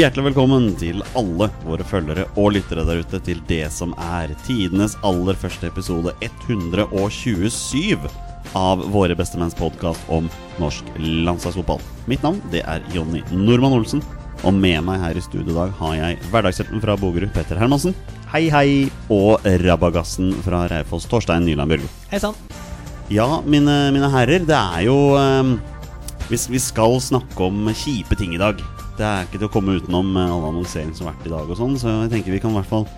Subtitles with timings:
[0.00, 4.94] Hjertelig velkommen til alle våre følgere og lyttere der ute til det som er tidenes
[5.04, 8.06] aller første episode 127
[8.56, 10.30] av Våre bestemenns podkast om
[10.62, 11.84] norsk landslagsfotball.
[12.08, 14.00] Mitt navn det er Jonny Normann Olsen,
[14.40, 17.92] og med meg her i studio i dag har jeg hverdagshelten fra Bogerud, Petter Hermansen,
[18.32, 18.88] Hei, hei.
[19.12, 21.92] og rabagassen fra Raufoss, Torstein Nyland Bjørgo.
[22.08, 22.40] Hei sann.
[23.12, 25.58] Ja, mine, mine herrer, det er jo um,
[26.30, 28.64] vi, vi skal snakke om kjipe ting i dag.
[29.00, 31.48] Det er ikke til å komme utenom Med alle annonsering som har vært i dag
[31.48, 32.90] og sånn, så jeg tenker vi kan i hvert fall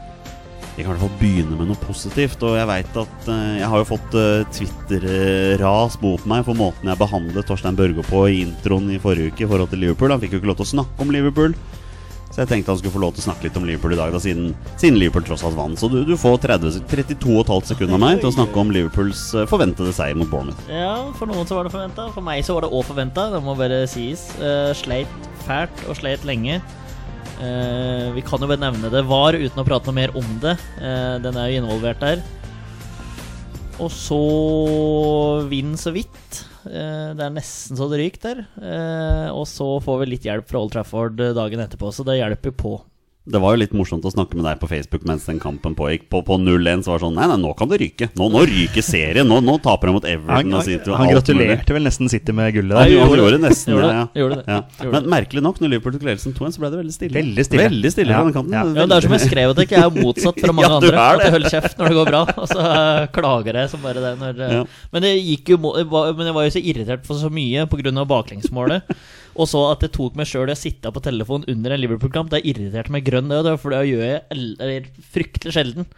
[0.73, 2.41] vi kan i hvert fall begynne med noe positivt.
[2.49, 6.89] Og jeg veit at uh, jeg har jo fått uh, Twitter-ras mot meg for måten
[6.89, 10.15] jeg behandlet Torstein Børgo på i introen i forrige uke i forhold til Liverpool.
[10.15, 11.53] Han fikk jo ikke lov til å snakke om Liverpool.
[12.33, 14.13] Så jeg tenkte han skulle få lov til å snakke litt om Liverpool i dag,
[14.15, 15.77] da, siden, siden Liverpool tross alt vant.
[15.77, 19.49] Så du, du får 30, 32,5 sekunder av meg til å snakke om Liverpools eh,
[19.51, 20.63] forventede seier mot Bournemouth.
[20.73, 22.07] Ja, for noen så var det forventa.
[22.15, 23.27] For meg så var det òg forventa.
[23.35, 24.31] Det må bare sies.
[24.41, 26.63] Uh, sleit fælt og sleit lenge.
[27.37, 30.57] Uh, vi kan jo bare nevne det var uten å prate noe mer om det.
[30.81, 32.25] Uh, den er jo involvert der.
[33.77, 34.23] Og så
[35.53, 36.47] vinn så vidt.
[36.69, 38.43] Eh, det er nesten så det ryker der.
[38.63, 42.57] Eh, og så får vi litt hjelp fra Old Trafford dagen etterpå, så det hjelper
[42.57, 42.77] på.
[43.23, 46.09] Det var jo litt morsomt å snakke med deg på Facebook mens den kampen pågikk.
[46.11, 48.09] På, på 0-1 så var det sånn Nei, nei, nå kan det ryke.
[48.19, 49.29] Nå, nå ryker serien.
[49.31, 50.51] Nå, nå taper de mot Everton.
[50.51, 53.05] Han, han, han gratulerte vel nesten City med gullet Ja, der.
[53.07, 53.95] han gjorde nesten Gjorde det.
[54.01, 54.09] Ja.
[54.25, 54.57] Gjorde det.
[54.57, 54.91] Ja.
[54.97, 57.15] Men merkelig nok, når Liverpool tok ledelsen 2-1, så ble det veldig stille.
[57.21, 57.69] Veldig stille.
[57.71, 58.19] Veldig stille Ja.
[58.19, 58.59] på den kanten.
[58.59, 58.65] Ja.
[58.83, 61.07] Ja, det er som jeg skrev at jeg ikke er motsatt fra mange Ja, andre.
[61.07, 64.03] At jeg holder kjeft når det går bra, og så eh, klager jeg som bare
[64.09, 64.15] det.
[64.27, 64.63] Når, Ja.
[64.91, 67.95] Men det gikk jo Men jeg var jo så irritert for så mye pga.
[68.03, 68.91] baklengsmålet.
[69.33, 72.33] Og så at det tok meg sjøl å sitte på telefonen under en Liverpool-kamp.
[72.33, 75.89] Det irriterte meg grønn, og for det gjør jeg fryktelig sjelden.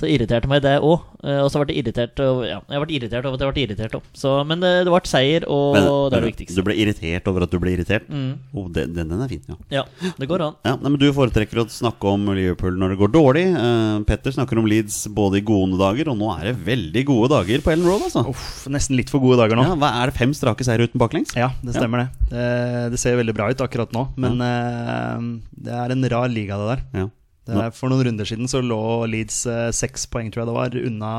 [0.00, 1.08] Så irriterte meg det òg.
[1.22, 3.92] Og så ble jeg irritert over, ja, jeg ble irritert over at jeg ble irritert
[3.94, 4.06] òg.
[4.48, 6.56] Men det, det ble seier, og Men, det er det viktigste.
[6.58, 8.08] Du ble irritert over at du ble irritert?
[8.10, 8.32] Mm.
[8.56, 9.58] Oh, den, den, er fin, ja.
[9.82, 9.84] Ja,
[10.18, 10.58] det går an.
[10.66, 13.44] Ja, men Du foretrekker å snakke om Liverpool når det går dårlig.
[13.54, 17.32] Uh, Petter snakker om Leeds både i gode dager, og nå er det veldig gode
[17.36, 18.06] dager på Ellen Road.
[18.08, 19.66] altså Uff, nesten litt for gode dager nå.
[19.70, 21.34] ja, hva Er det fem strake seire uten baklengs?
[21.38, 22.28] Ja, det stemmer det.
[22.32, 22.46] det.
[22.94, 25.32] Det ser veldig bra ut akkurat nå, men uh,
[25.62, 26.86] det er en rar liga, det der.
[27.02, 27.08] Ja.
[27.46, 28.78] Det er, for noen runder siden så lå
[29.10, 31.12] Leeds eh, seks poeng, tror jeg det var, unna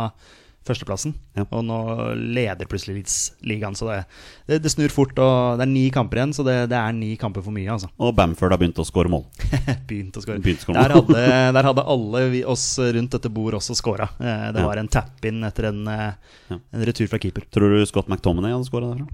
[0.64, 1.12] førsteplassen.
[1.36, 1.44] Ja.
[1.52, 1.78] Og nå
[2.16, 3.98] leder plutselig Leeds ligaen, så det,
[4.48, 5.12] det, det snur fort.
[5.20, 7.90] Og det er ni kamper igjen, så det, det er ni kamper for mye, altså.
[8.00, 9.26] Og Bamford har begynt å skåre mål.
[9.90, 10.40] Begynt å skåre.
[10.40, 10.96] Der
[11.58, 14.08] der hadde alle vi, oss rundt dette bordet også skåra.
[14.24, 14.68] Eh, Det Ja.
[14.70, 16.14] var en tap-in etter en, eh,
[16.50, 16.60] Ja.
[16.72, 17.44] en retur fra keeper.
[17.52, 19.12] Tror du Scott McTominay hadde skåra derfra?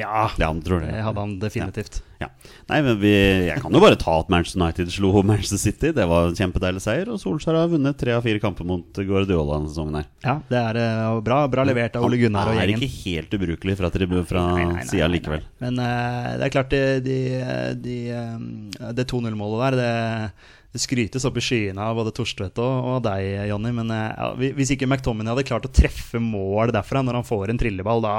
[0.00, 0.94] Ja, Ja, det.
[1.04, 2.00] hadde han definitivt.
[2.20, 2.28] Ja.
[2.68, 3.12] Nei, men vi,
[3.48, 5.92] Jeg kan jo bare ta at Manchester United slo Manchester City.
[5.96, 7.08] Det var en kjempedeilig seier.
[7.12, 10.00] Og Solskjær har vunnet tre av fire kamper mot Guardiola denne sesongen.
[10.02, 12.90] her Ja, det er uh, bra, bra levert av Ole Gunnar og Han er ikke
[13.06, 13.92] helt ubrukelig fra,
[14.28, 14.44] fra
[14.90, 15.46] sida likevel.
[15.64, 17.18] Men uh, det er klart, det de,
[17.80, 17.98] de,
[19.00, 23.24] de, 2-0-målet der, det, det skrytes opp i skyene av både Torstvedt og, og deg,
[23.50, 23.72] Jonny.
[23.74, 27.50] Men eh, ja, hvis ikke McTominay hadde klart å treffe mål derfra når han får
[27.50, 28.12] en trilleball, da,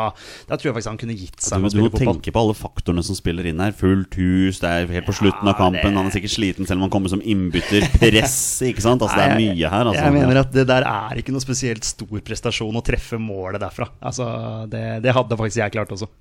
[0.49, 2.43] da tror jeg faktisk han kunne gitt seg Du, med å du må tenke på
[2.43, 3.71] alle faktorene som spiller inn her.
[3.77, 5.95] Fullt hus, det er helt på slutten av kampen.
[5.95, 7.87] Han er sikkert sliten selv om han kommer som innbytter.
[8.01, 8.37] Press,
[8.67, 8.99] ikke sant.
[9.07, 9.87] Altså, det er mye her.
[9.93, 10.03] Altså.
[10.03, 13.87] Jeg mener at det der er ikke noe spesielt stor prestasjon å treffe målet derfra.
[14.03, 14.27] Altså,
[14.71, 16.11] det, det hadde faktisk jeg klart også.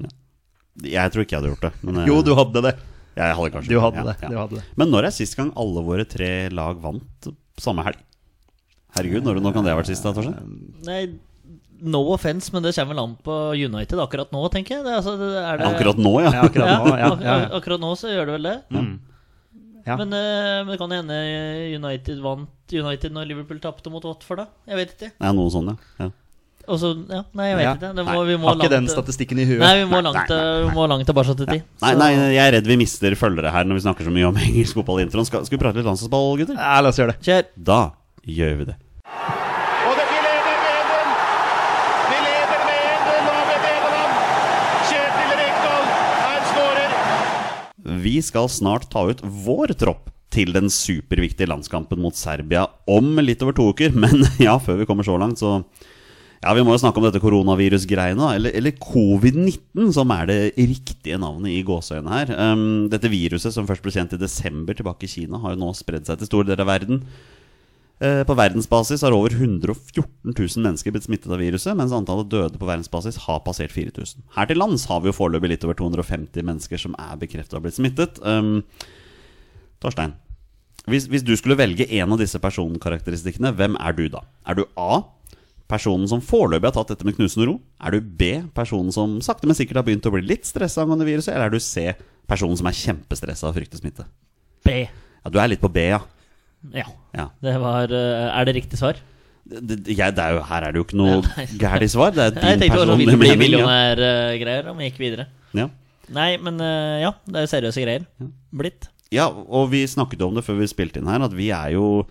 [0.87, 1.73] Jeg tror ikke jeg hadde gjort det.
[1.83, 2.77] Men, eh, Jo, du hadde det.
[3.19, 4.15] Jeg hadde kanskje Du hadde det.
[4.29, 4.63] Du hadde det.
[4.81, 7.99] Men når er sist gang alle våre tre lag vant samme helg?
[8.97, 10.07] Herregud, når, når kan det ha vært sist?
[10.07, 10.39] da, Torsen?
[10.87, 11.03] Nei,
[11.81, 14.87] no offense, men det kommer vel an på United akkurat nå, tenker jeg.
[14.87, 16.33] Det, altså, det, er det, Akkurat nå, ja.
[16.35, 16.97] Ja, akkurat nå.
[16.97, 17.51] Ja, ja, ja.
[17.61, 18.57] akkurat nå så gjør det vel det.
[19.87, 19.97] Ja.
[19.97, 21.21] Men, uh, men det kan hende
[21.73, 24.71] United vant United når Liverpool tapte mot Watford, da?
[24.71, 25.09] Jeg vet ikke.
[25.17, 26.11] ja noe sånt, ja.
[26.79, 27.73] Så, ja, nei, jeg vet Ja.
[27.75, 27.91] ikke.
[27.97, 29.59] Det må, Nei, vi må Har ikke den statistikken i huet.
[29.65, 31.63] Nei, vi må Nei, langt, vi må langt tilbake til tid.
[31.83, 34.37] Nei, nei, jeg er redd vi mister følgere her når vi snakker så mye om
[34.47, 35.27] engelsk fotball i introen.
[35.27, 36.55] Skal, skal vi prate litt landslagsball, gutter?
[36.61, 37.25] Ja, la oss gjøre det.
[37.27, 37.51] Kjør.
[37.73, 37.81] Da
[38.27, 38.77] gjør vi det.
[39.81, 41.11] Vi leder med 1-0.
[42.11, 44.15] Vi leder med 1-0 over Nederland.
[44.91, 45.85] Kjetil Rekdal,
[46.23, 46.97] han skårer.
[48.07, 53.41] Vi skal snart ta ut vår tropp til den superviktige landskampen mot Serbia om litt
[53.43, 53.91] over to uker.
[53.99, 55.57] Men ja, før vi kommer så langt, så
[56.41, 58.31] Ja, vi må jo snakke om dette koronavirusgreiene.
[58.39, 62.33] Eller, eller covid-19, som er det riktige navnet i gåseøynene her.
[62.55, 65.75] Um, dette viruset, som først ble kjent i desember tilbake i Kina, har jo nå
[65.77, 67.03] spredd seg til store deler av verden.
[68.01, 70.01] Uh, På verdensbasis har over 114
[70.33, 74.25] 000 mennesker blitt smittet av viruset, mens antallet døde på verdensbasis har passert 4000.
[74.39, 77.61] Her til lands har vi jo foreløpig litt over 250 mennesker som er bekreftet å
[77.61, 78.17] ha blitt smittet.
[78.25, 78.63] Um,
[79.85, 80.17] Torstein,
[80.89, 84.25] hvis, hvis du skulle velge en av disse personkarakteristikkene, hvem er du da?
[84.49, 85.03] Er du A.
[85.71, 87.59] Personen som foreløpig har tatt dette med knusende ro?
[87.79, 88.33] Er du B.
[88.57, 91.33] Personen som sakte, men sikkert har begynt å bli litt stressa angående viruset?
[91.35, 91.93] Eller er du C.
[92.31, 94.07] Personen som er kjempestressa og frykter smitte?
[94.67, 94.83] B.
[95.21, 96.01] Ja, du er litt på B, ja.
[96.75, 96.85] Ja.
[97.17, 97.31] ja.
[97.41, 98.99] Det var eh, Er det riktig svar?
[99.51, 101.21] Det, det, jeg, det er jo, her er det jo ikke noe
[101.63, 102.13] gærent svar.
[102.17, 105.31] Det er Jeg din tenkte det var sånn millionær-greier, om vi gikk videre.
[105.57, 105.71] Ja.
[106.11, 108.09] Nei, men eh, ja, det er jo seriøse greier.
[108.51, 108.91] Blitt.
[109.15, 112.03] ja, og vi snakket om det før vi spilte inn her, at vi er jo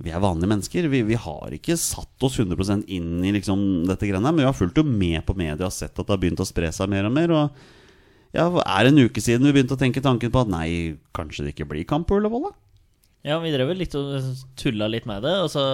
[0.00, 0.88] vi er vanlige mennesker.
[0.92, 4.56] Vi, vi har ikke satt oss 100 inn i liksom dette greiene, men vi har
[4.56, 7.08] fulgt jo med på media og sett at det har begynt å spre seg mer
[7.08, 7.34] og mer.
[7.36, 10.96] Og ja, er det en uke siden vi begynte å tenke tanken på at nei,
[11.16, 12.54] kanskje det ikke blir kamp på Ullevål, da?
[13.28, 15.34] Ja, vi drev vel litt og tulla litt med det.
[15.44, 15.64] Og så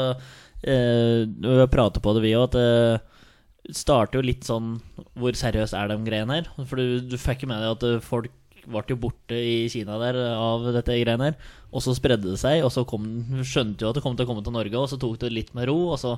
[0.67, 4.77] eh, Vi pratet på det, vi òg, at det starter jo litt sånn
[5.19, 6.51] Hvor seriøst er de greiene her?
[6.67, 8.35] For du, du fikk jo med deg at eh, folk
[8.67, 11.39] ble jo borte i Kina der av dette greiene her.
[11.73, 13.07] Og så spredde det seg, og så kom,
[13.43, 15.55] skjønte jo at det kom til å komme til Norge, og så tok det litt
[15.57, 16.17] med ro, og så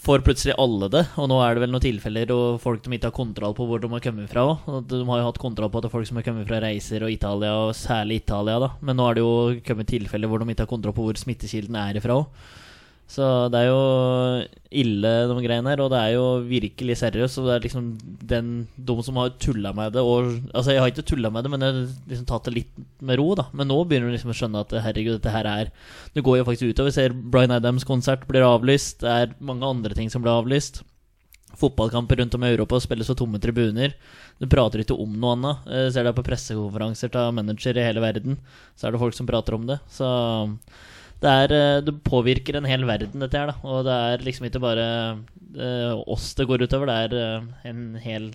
[0.00, 1.02] får plutselig alle det.
[1.20, 3.82] Og nå er det vel noen tilfeller og folk de ikke har kontroll på hvor
[3.82, 4.46] de har kommet fra.
[4.86, 7.04] De har jo hatt kontroll på at det er folk som har kommet fra reiser
[7.06, 8.72] og Italia, og særlig Italia, da.
[8.80, 11.78] Men nå er det jo kommet tilfeller hvor de ikke har kontroll på hvor smittekilden
[11.82, 12.50] er ifra òg.
[13.10, 13.78] Så det er jo
[14.70, 17.40] ille, de greiene her, og det er jo virkelig seriøst.
[17.40, 17.88] Og det er liksom
[18.30, 21.50] den, de som har tulla med det og, Altså, jeg har ikke tulla med det,
[21.50, 21.80] men jeg har
[22.12, 23.48] liksom tatt det litt med ro, da.
[23.50, 25.72] Men nå begynner du liksom å skjønne at herregud, dette her er
[26.14, 26.92] Det går jo faktisk utover.
[26.92, 29.02] Vi ser Bryan Adams-konsert blir avlyst.
[29.02, 30.84] Det er mange andre ting som blir avlyst.
[31.58, 33.96] Fotballkamper rundt om i Europa spilles på tomme tribuner.
[34.38, 35.66] Du prater ikke om noe annet.
[35.66, 38.38] Jeg ser det på pressekonferanser til manager i hele verden.
[38.78, 39.80] Så er det folk som prater om det.
[39.90, 40.06] Så
[41.20, 43.52] det, er, eh, det påvirker en hel verden, dette her.
[43.52, 44.86] da Og det er liksom ikke bare
[45.56, 46.88] eh, oss det går utover.
[46.88, 48.30] Det er eh, en hel,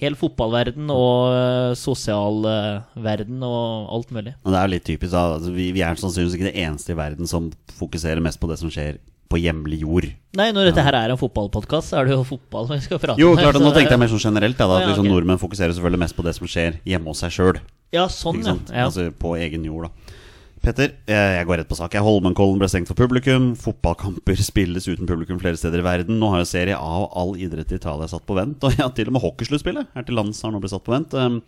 [0.00, 4.34] hel fotballverden og sosialverden sosial verden og alt mulig.
[4.44, 6.92] Og det er jo litt typisk da altså, vi, vi er sannsynligvis ikke det eneste
[6.92, 10.06] i verden som fokuserer mest på det som skjer på hjemlig jord.
[10.38, 13.16] Nei, når dette her er en fotballpodkast, så er det jo fotball vi skal prate
[13.16, 13.20] om.
[13.20, 14.56] Jo, klart, så Nå tenkte jeg mer sånn generelt.
[14.56, 15.08] Ja, da, at ja, liksom.
[15.12, 17.60] Nordmenn fokuserer selvfølgelig mest på det som skjer hjemme hos seg sjøl.
[17.92, 18.56] Ja, sånn, ja.
[18.72, 18.86] ja.
[18.86, 20.16] Altså på egen jord, da.
[20.62, 21.94] Petter, jeg, går rett på sak.
[22.02, 23.52] Holmenkollen ble stengt for publikum.
[23.58, 26.18] Fotballkamper spilles uten publikum flere steder i verden.
[26.20, 28.62] Nå har jo Serie A og all idrett i Italia satt på vent.
[28.66, 31.14] Og ja, til og med hockeysluttspillet her til lands har nå blitt satt på vent.
[31.14, 31.38] Um,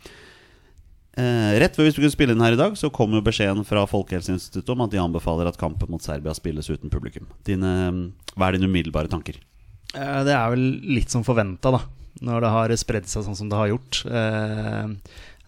[1.19, 3.83] eh, rett før vi skulle spille inn her i dag, så kom jo beskjeden fra
[3.91, 7.27] Folkehelseinstituttet om at de anbefaler at kampen mot Serbia spilles uten publikum.
[7.49, 8.03] Dine, um,
[8.37, 9.41] hva er dine umiddelbare tanker?
[9.95, 10.69] Eh, Det er vel
[11.01, 11.83] litt som forventa, da.
[12.21, 14.03] Når det har spredd seg sånn som det har gjort.
[14.07, 14.95] Eh,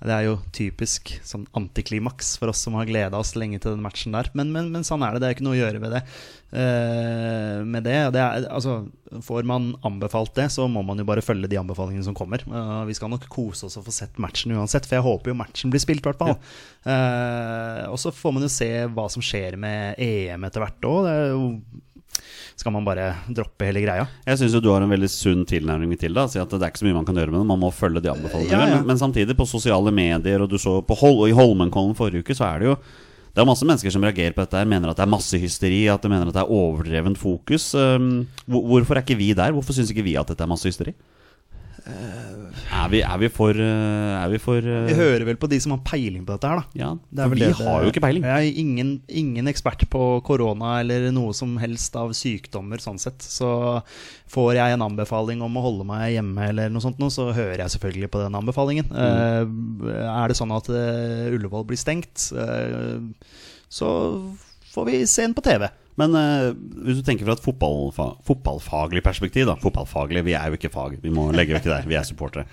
[0.02, 3.84] Det er jo typisk sånn antiklimaks for oss som har gleda oss lenge til den
[3.84, 4.30] matchen der.
[4.38, 5.22] Men, men, men sånn er det.
[5.22, 6.02] Det er ikke noe å gjøre ved det.
[6.52, 8.82] Eh, med det, det er, altså,
[9.24, 12.40] Får man anbefalt det, så må man jo bare følge de anbefalingene som kommer.
[12.44, 15.36] Eh, vi skal nok kose oss og få sett matchen uansett, for jeg håper jo
[15.36, 16.38] matchen blir spilt, i hvert fall.
[16.82, 21.06] Eh, og så får man jo se hva som skjer med EM etter hvert òg.
[22.58, 24.08] Skal man bare droppe hele greia?
[24.28, 26.26] Jeg syns du har en veldig sunn tilnærming til det.
[26.32, 27.48] Si at det er ikke så mye man kan gjøre med det.
[27.48, 28.58] Man må følge de anbefalingene.
[28.58, 28.80] Ja, ja.
[28.80, 32.36] Men, men samtidig, på sosiale medier, og du så på Hol i Holmenkollen forrige uke,
[32.36, 32.76] så er det jo
[33.32, 36.02] det er masse mennesker som reagerer på dette her, mener at det er massehysteri, at
[36.04, 37.70] de mener at det er overdrevent fokus.
[37.72, 39.54] Hvorfor er ikke vi der?
[39.56, 40.92] Hvorfor syns ikke vi at dette er massehysteri?
[41.82, 45.58] Er vi, er vi for uh, Er vi for uh, Vi hører vel på de
[45.62, 46.78] som har peiling på dette her, da.
[46.78, 46.90] Ja,
[47.24, 48.26] for vi det har jo ikke peiling.
[48.28, 53.24] Jeg er ingen, ingen ekspert på korona eller noe som helst av sykdommer, sånn sett.
[53.24, 53.50] Så
[54.32, 57.74] får jeg en anbefaling om å holde meg hjemme eller noe sånt, så hører jeg
[57.76, 58.88] selvfølgelig på den anbefalingen.
[58.88, 59.90] Mm.
[59.90, 63.00] Eh, er det sånn at eh, Ullevål blir stengt, eh,
[63.72, 63.90] så
[64.72, 65.68] får vi se den på TV.
[66.00, 66.50] Men uh,
[66.86, 69.58] hvis du tenker fra et fotballfa fotballfaglig perspektiv, da.
[69.60, 70.98] Fotballfaglig, vi er jo ikke fag.
[71.02, 71.82] Vi må legge vekk det.
[71.90, 72.46] Vi er supportere.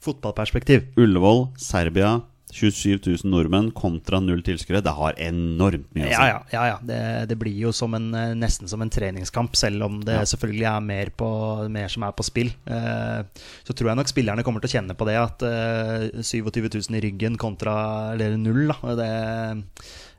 [0.00, 0.86] Fotballperspektiv.
[0.96, 2.20] Ullevål, Serbia,
[2.50, 4.80] 27 000 nordmenn kontra null tilskuere.
[4.82, 6.14] Det har enormt mye å si.
[6.16, 6.38] Ja, ja.
[6.54, 6.78] ja, ja.
[6.82, 10.26] Det, det blir jo som en, eh, nesten som en treningskamp, selv om det Ja.
[10.32, 11.30] selvfølgelig er mer, på,
[11.70, 12.50] mer som er på spill.
[12.66, 16.70] Eh, så tror jeg nok spillerne kommer til å kjenne på det, at eh, 27
[16.90, 17.76] 000 i ryggen kontra
[18.16, 18.96] eller null, da.
[18.98, 19.12] Det,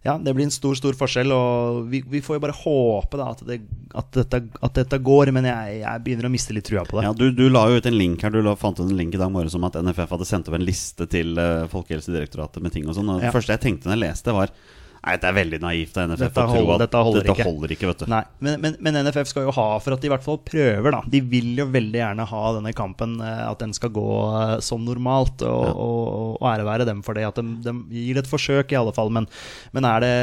[0.01, 3.27] ja, det blir en stor, stor forskjell, og vi, vi får jo bare håpe da,
[3.35, 3.59] at, det,
[3.93, 7.05] at, dette, at dette går, men jeg, jeg begynner å miste litt trua på det.
[7.05, 9.13] Ja, du, du la jo ut en link her Du la, fant ut en link
[9.13, 12.73] i dag morges om at NFF hadde sendt opp en liste til uh, Folkehelsedirektoratet med
[12.73, 13.13] ting og sånn.
[13.13, 13.29] Og Ja.
[13.29, 14.55] Det første jeg tenkte når jeg leste, var
[15.01, 17.71] Nei, det er veldig naivt av NFF Dette å tro at dette holder dette holder
[17.73, 17.87] ikke.
[17.89, 20.21] vet du Nei, men, men, men NFF skal jo ha for at de i hvert
[20.25, 20.99] fall prøver, da.
[21.09, 24.05] De vil jo veldig gjerne ha denne kampen, eh, at den skal gå
[24.43, 25.41] eh, som normalt.
[25.41, 25.73] Og, Ja.
[25.73, 28.93] og, og ære være dem for det, at de, de gir et forsøk, i alle
[28.93, 29.09] fall.
[29.13, 29.25] Men,
[29.73, 30.13] men er det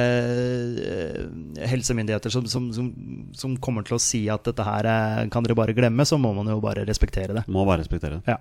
[0.84, 2.88] eh, helsemyndigheter som, som, som,
[3.34, 4.88] som kommer til å si at dette her
[5.32, 7.44] kan dere bare glemme, så må man jo bare respektere det.
[7.50, 8.30] Må bare respektere det.
[8.36, 8.38] Ja.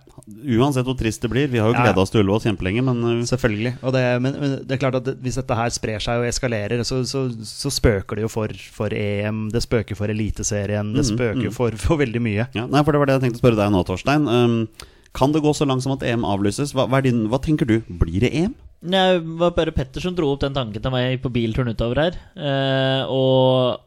[0.62, 1.50] Uansett hvor trist det blir.
[1.51, 3.74] Vi har jo gleda oss til Ullevål kjempelenge, men Selvfølgelig.
[3.82, 6.84] Og det, men, men det er klart at hvis dette her sprer seg og eskalerer,
[6.88, 11.10] så, så, så spøker det jo for, for EM, det spøker for Eliteserien, det Mhm,
[11.16, 11.56] spøker mhm.
[11.56, 12.46] for, for veldig mye.
[12.56, 14.28] ja, Nei, for det var det jeg tenkte å spørre deg nå, Torstein.
[14.28, 14.62] Um,
[15.18, 16.76] kan det gå så langt som at EM avlyses?
[16.78, 17.80] Hva, hva, er din, hva tenker du?
[17.88, 18.54] Blir det EM?
[18.86, 21.98] Nei, det var bare Petter som dro opp den tanken til meg på bilturen utover
[22.04, 22.18] her.
[22.38, 23.80] Eh, og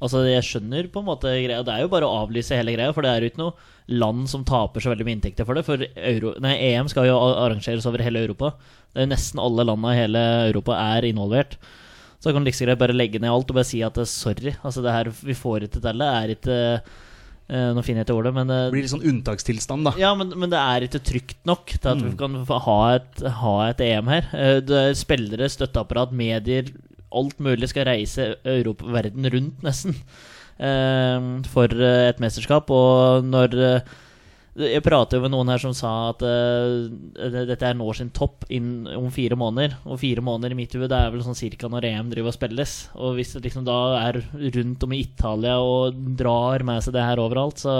[0.00, 1.60] altså, jeg skjønner på en måte greia.
[1.66, 4.24] Det er jo bare å avlyse hele greia, for det er jo ikke noe land
[4.28, 5.66] som taper så veldig mye inntekter for det.
[5.68, 8.54] For euro, nei, EM skal jo arrangeres over hele Europa.
[8.88, 11.58] Det er jo Nesten alle landene i hele Europa er involvert.
[12.18, 14.56] Så kan du like greit bare legge ned alt og bare si at eh, sorry,
[14.66, 16.02] altså det her vi får ikke til.
[16.06, 16.58] Det er ikke
[17.48, 19.94] Uh, Nå finner jeg ikke ordet, men uh, Det blir litt sånn unntakstilstand, da.
[19.96, 23.52] ja, men, men det er ikke trygt nok til at vi kan ha et, ha
[23.70, 24.28] et EM her.
[24.34, 26.68] Uh, er spillere, støtteapparat, medier,
[27.14, 29.96] alt mulig skal reise Europa, verden rundt, nesten,
[30.58, 32.70] eh, for eh, et mesterskap.
[32.74, 33.96] Og når eh,
[34.58, 36.88] Jeg prater jo med noen her som sa at uh,
[37.46, 39.76] dette er nå sin topp inn om fire måneder.
[39.86, 42.38] Og fire måneder i mitt hue, det er vel sånn cirka når EM driver og
[42.38, 42.74] spilles.
[42.98, 44.20] Og hvis det liksom da er
[44.58, 47.76] rundt om i Italia og drar med seg det her overalt, så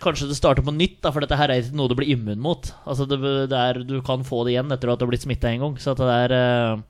[0.00, 2.40] Kanskje det starter på nytt, da, for dette her er ikke noe du blir immun
[2.40, 2.70] mot.
[2.88, 3.18] Altså det,
[3.52, 5.74] det er, Du kan få det igjen etter at du har blitt smitta en gang.
[5.76, 6.80] Så at det er Nei,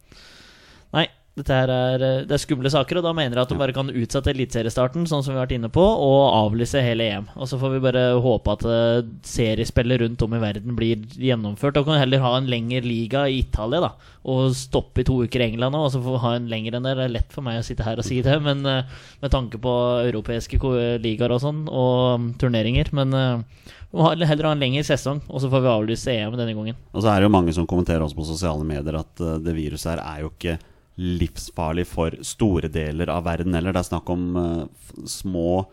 [1.32, 3.72] dette her er, eh, det er skumle saker, og da mener jeg at du bare
[3.72, 7.30] kan utsette eliteseriestarten, sånn som vi har vært inne på, og avlyse hele EM.
[7.40, 11.78] Og så får vi bare håpe at eh, seriespillet rundt om i verden blir gjennomført.
[11.80, 15.40] Og kan heller ha en lengre liga i Italia, da, og stoppe i to uker
[15.40, 16.98] i England og så få ha en lengre enn det.
[16.98, 19.60] Det er lett for meg å sitte her og si det, men eh, med tanke
[19.62, 20.60] på europeiske
[21.00, 22.92] ligaer og sånn, og mm, turneringer.
[22.92, 23.16] Men
[23.88, 26.76] vi må heller ha en lengre sesong, og så får vi avlyse EM denne gangen.
[26.92, 29.94] Og så er det jo mange som kommenterer også på sosiale medier at det viruset
[29.94, 30.58] her er jo ikke
[31.02, 33.74] livsfarlig for store deler av verden heller.
[33.74, 35.64] Det er snakk om uh, små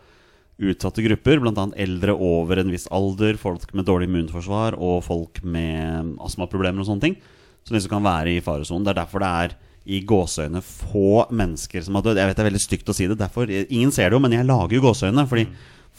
[0.60, 1.66] utsatte grupper, bl.a.
[1.80, 7.06] eldre over en viss alder, folk med dårlig immunforsvar og folk med astmaproblemer og sånne
[7.06, 7.16] ting,
[7.64, 8.84] som liksom kan være i faresonen.
[8.84, 9.56] Det er derfor det er
[9.90, 12.20] i gåseøyne få mennesker som har dødd.
[12.20, 14.36] Jeg vet det er veldig stygt å si det, derfor, ingen ser det jo, men
[14.36, 15.24] jeg lager jo gåseøyne.
[15.30, 15.46] Fordi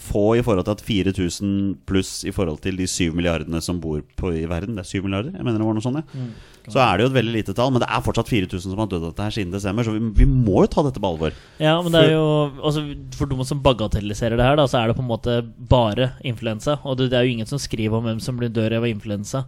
[0.01, 1.51] få i forhold til at 4000
[1.89, 5.03] pluss i forhold til de 7 milliardene som bor på i verden Det er 7
[5.05, 5.31] milliarder?
[5.37, 6.25] Jeg mener det var noe sånt, ja.
[6.69, 8.89] Så er det jo et veldig lite tall, men det er fortsatt 4000 som har
[8.91, 11.33] dødd av dette her siden desember, så vi, vi må jo ta dette på alvor.
[11.57, 12.27] Ja, men det er jo
[12.61, 12.83] altså,
[13.17, 15.39] For de som bagatelliserer det her, da, så er det på en måte
[15.71, 16.77] bare influensa.
[16.85, 19.45] Og det, det er jo ingen som skriver om hvem som blir dør av influensa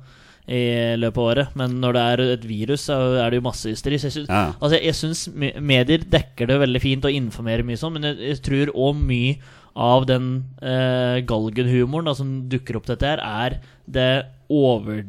[0.50, 1.54] i løpet av året.
[1.56, 4.00] Men når det er et virus, så er det jo masse hysteri.
[4.02, 4.50] Så jeg syns, Ja.
[4.60, 9.00] altså, medier dekker det veldig fint og informerer mye sånn, men jeg, jeg tror òg
[9.00, 9.38] mye
[9.74, 10.30] av den
[10.62, 13.58] eh, galgenhumoren som dukker opp dette her, er
[13.90, 14.12] det
[14.54, 15.02] over,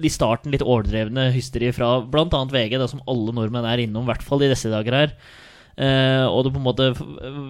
[0.00, 2.24] i starten litt overdrevne hysteriet fra bl.a.
[2.30, 5.14] VG, da, som alle nordmenn er innom, i hvert fall i disse dager her.
[5.80, 6.88] Eh, og du på en måte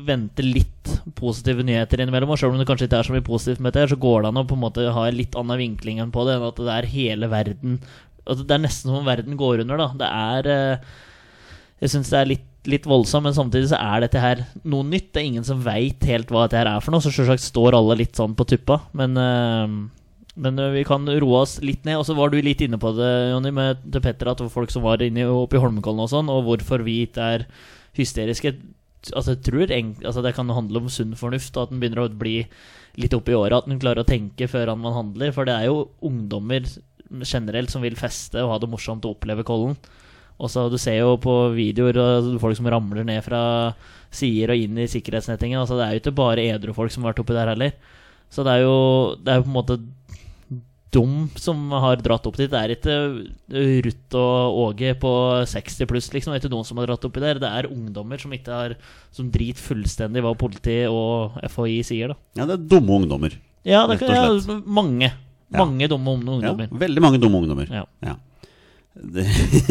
[0.07, 2.31] venter litt positive nyheter innimellom.
[2.35, 4.31] Og selv om det kanskje ikke er så mye positivt med dette, så går det
[4.31, 6.61] an å på en måte ha en litt annen vinkling enn på det, enn at
[6.61, 7.81] det er hele verden
[8.27, 9.89] altså, Det er nesten som om verden går under, da.
[10.03, 10.93] Det er eh,
[11.83, 15.13] Jeg syns det er litt, litt voldsom, men samtidig så er dette her noe nytt.
[15.15, 17.79] Det er ingen som veit helt hva dette her er for noe, så selvsagt står
[17.79, 18.83] alle litt sånn på tuppa.
[18.99, 19.79] Men eh,
[20.41, 22.01] men eh, vi kan roe oss litt ned.
[22.01, 24.57] Og så var du litt inne på det, Jonny, med til Petter, at det var
[24.57, 27.47] folk som var inne oppe i Holmenkollen og sånn, og hvorfor vi ikke er
[27.99, 28.55] hysteriske.
[29.15, 32.13] Altså, jeg tror altså, det kan handle om sunn fornuft, og at en begynner å
[32.13, 32.37] bli
[33.01, 33.61] litt opp i åra.
[33.61, 35.35] At en klarer å tenke før man handler.
[35.37, 36.69] For det er jo ungdommer
[37.27, 39.77] generelt som vil feste og ha det morsomt og oppleve Kollen.
[40.41, 42.01] Og så Du ser jo på videoer
[42.41, 43.75] folk som ramler ned fra
[44.11, 45.61] sider og inn i sikkerhetsnettingen.
[45.61, 47.75] Altså, det er jo ikke bare edru folk som har vært oppi der heller.
[48.31, 48.77] Så det er jo,
[49.21, 49.79] det er på en måte
[50.91, 52.51] dum som har dratt opp dit.
[52.51, 52.97] Det er ikke
[53.87, 55.13] Ruth og Åge på
[55.47, 56.33] 60 pluss, liksom.
[56.33, 57.41] Det er ikke noen som har dratt oppi der.
[57.43, 58.77] Det er ungdommer som ikke har
[59.15, 62.19] Som driter fullstendig hva politi og FHI sier, da.
[62.41, 63.37] Ja, det er dumme ungdommer.
[63.67, 65.13] Ja, det kan, ja, mange.
[65.53, 65.85] mange.
[65.85, 65.91] Ja.
[65.93, 66.67] Dumme ungdommer.
[66.71, 67.71] Ja, veldig mange dumme ungdommer.
[67.71, 68.17] Ja.
[68.95, 69.25] Det,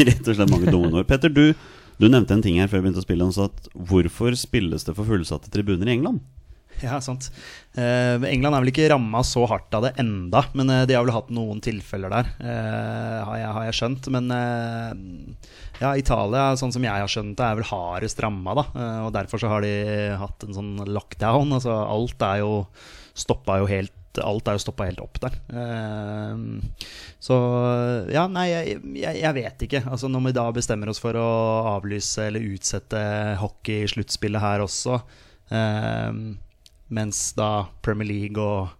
[0.08, 1.08] rett og slett mange dumme ungdommer.
[1.08, 1.52] Petter, du,
[2.00, 3.30] du nevnte en ting her før vi begynte å spille.
[3.46, 6.22] At hvorfor spilles det for fullsatte tribuner i England?
[6.80, 7.26] Ja, sant.
[7.76, 11.04] Eh, England er vel ikke ramma så hardt av det enda, men eh, de har
[11.04, 14.08] vel hatt noen tilfeller der, eh, har, jeg, har jeg skjønt.
[14.14, 15.50] Men eh,
[15.82, 18.66] ja, Italia, sånn som jeg har skjønt det, er vel hardest ramma, da.
[18.72, 19.74] Eh, og derfor så har de
[20.22, 21.52] hatt en sånn lockdown.
[21.58, 22.54] Altså alt er jo
[23.18, 25.36] stoppa jo helt Alt er jo stoppa helt opp der.
[25.54, 26.40] Eh,
[27.22, 27.36] så
[28.10, 29.84] ja, nei, jeg, jeg, jeg vet ikke.
[29.86, 31.30] Altså Når vi da bestemmer oss for å
[31.76, 33.00] avlyse eller utsette
[33.40, 34.98] hockeysluttspillet her også,
[35.54, 36.20] eh,
[36.90, 37.50] mens da
[37.86, 38.72] Premier League og,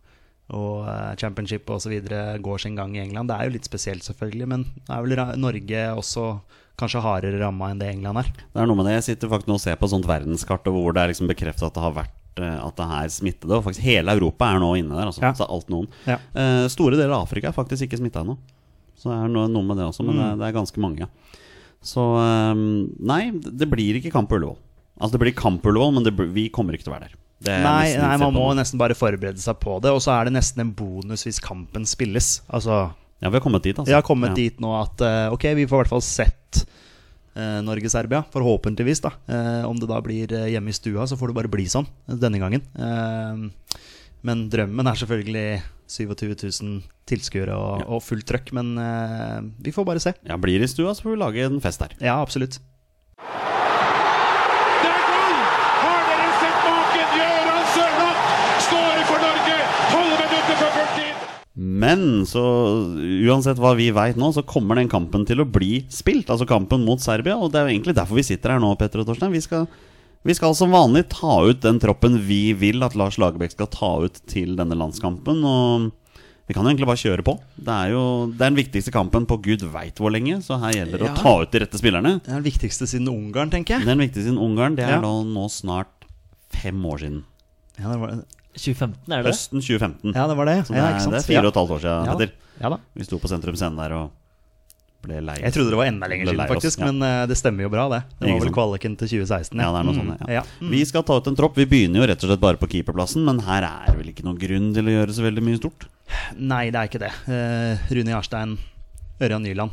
[0.57, 1.95] og eh, Championship osv.
[2.43, 3.31] går sin gang i England.
[3.31, 6.33] Det er jo litt spesielt, selvfølgelig, men det er vel Norge også
[6.81, 8.31] kanskje hardere ramma enn det England er.
[8.33, 8.97] Det er noe med det.
[8.99, 11.31] Jeg sitter faktisk nå og ser på et sånt verdenskart over hvor det er liksom
[11.31, 13.57] bekreftet at det har vært at det er smittede.
[13.59, 15.07] Og faktisk hele Europa er nå inne der.
[15.11, 15.33] Altså, Ja.
[15.49, 15.89] Alt noen.
[16.07, 16.19] Ja.
[16.35, 18.37] Eh, store deler av Afrika er faktisk ikke smitta ennå.
[19.01, 21.07] Så det er noe, med det også, men det, det er ganske mange.
[21.81, 22.03] Så
[22.53, 24.59] um, nei, det blir ikke kamp på Ullevål.
[25.01, 27.15] Altså det blir kamp på Ullevål, men blir- vi kommer ikke til å være der.
[27.41, 29.89] Det er Nei, nei, man må nesten bare forberede seg på det.
[29.97, 32.43] Og så er det nesten en bonus hvis kampen spilles.
[32.53, 32.91] Altså
[33.23, 33.89] Ja, vi har kommet dit, altså.
[33.89, 34.37] Vi har kommet ja.
[34.43, 36.69] dit nå at uh, ok, vi får i hvert fall sett eh,
[37.37, 38.25] Norge-Serbia.
[38.35, 39.13] Forhåpentligvis, da.
[39.31, 41.87] Eh, om det da blir eh, hjemme i stua, så får det bare bli sånn
[42.11, 42.63] denne gangen.
[42.75, 43.37] Eh,
[44.27, 45.47] men drømmen er selvfølgelig
[45.91, 48.53] 27 000 tilskuere og, og fullt trøkk.
[48.59, 50.13] Men eh, vi får bare se.
[50.29, 51.95] Ja, Blir det i stua, så får vi lage en fest der.
[52.03, 52.61] Ja, absolutt.
[54.81, 55.41] Det er goal!
[55.81, 57.09] Har dere sett maken?
[57.17, 58.23] Gøran Sørloth
[58.67, 59.57] skårer for Norge!
[59.95, 61.27] Tolv minutter før fulltid!
[61.61, 62.41] Men så
[63.29, 66.31] uansett hva vi veit nå, så kommer den kampen til å bli spilt.
[66.33, 67.37] Altså kampen mot Serbia.
[67.37, 69.35] Og det er jo egentlig derfor vi sitter her nå, Petter og Torstein.
[69.35, 69.67] Vi skal,
[70.25, 73.93] vi skal som vanlig ta ut den troppen vi vil at Lars Lagerbäck skal ta
[74.07, 75.45] ut til denne landskampen.
[75.45, 75.91] Og
[76.49, 77.37] vi kan jo egentlig bare kjøre på.
[77.61, 78.03] Det er jo
[78.33, 81.15] det er den viktigste kampen på gud veit hvor lenge, så her gjelder det Ja.
[81.15, 82.17] å ta ut de rette spillerne.
[82.25, 83.87] Det er den viktigste siden Ungarn, tenker jeg.
[83.87, 85.01] Den viktigste siden Ungarn, det er Ja.
[85.05, 86.09] da nå snart
[86.51, 87.21] fem år siden.
[87.79, 88.25] Ja, det var,
[88.57, 89.31] 2015, er det?
[89.31, 90.15] Høsten 2015.
[90.15, 90.57] ja, det, var det.
[90.67, 91.15] Så det, ja, er, ikke sant?
[91.15, 92.15] det er fire og et halvt år siden, Ja.
[92.17, 92.33] Petter.
[92.61, 92.77] Ja da.
[92.99, 94.11] Vi sto på Sentrum Scene der og
[95.01, 95.37] ble lei.
[95.41, 96.83] Jeg trodde det var enda lenger siden, faktisk.
[96.83, 96.91] ja.
[96.91, 98.01] Men uh, det stemmer jo bra, det.
[98.21, 99.55] Det var vel kvaliken til 2016.
[99.63, 100.43] Ja, det er noe Mm, sånt, ja.
[100.43, 100.69] ja.
[100.75, 101.57] Vi skal ta ut en tropp.
[101.57, 104.37] Vi begynner jo rett og slett bare på keeperplassen, men her er vel ikke noen
[104.43, 105.87] grunn til å gjøre så veldig mye stort.
[106.37, 107.13] Nei, det er ikke det.
[107.31, 108.59] Uh, Rune Jarstein,
[109.25, 109.73] Ørjan Nyland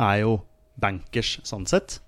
[0.00, 0.34] er jo
[0.82, 2.00] bankers sånn sett.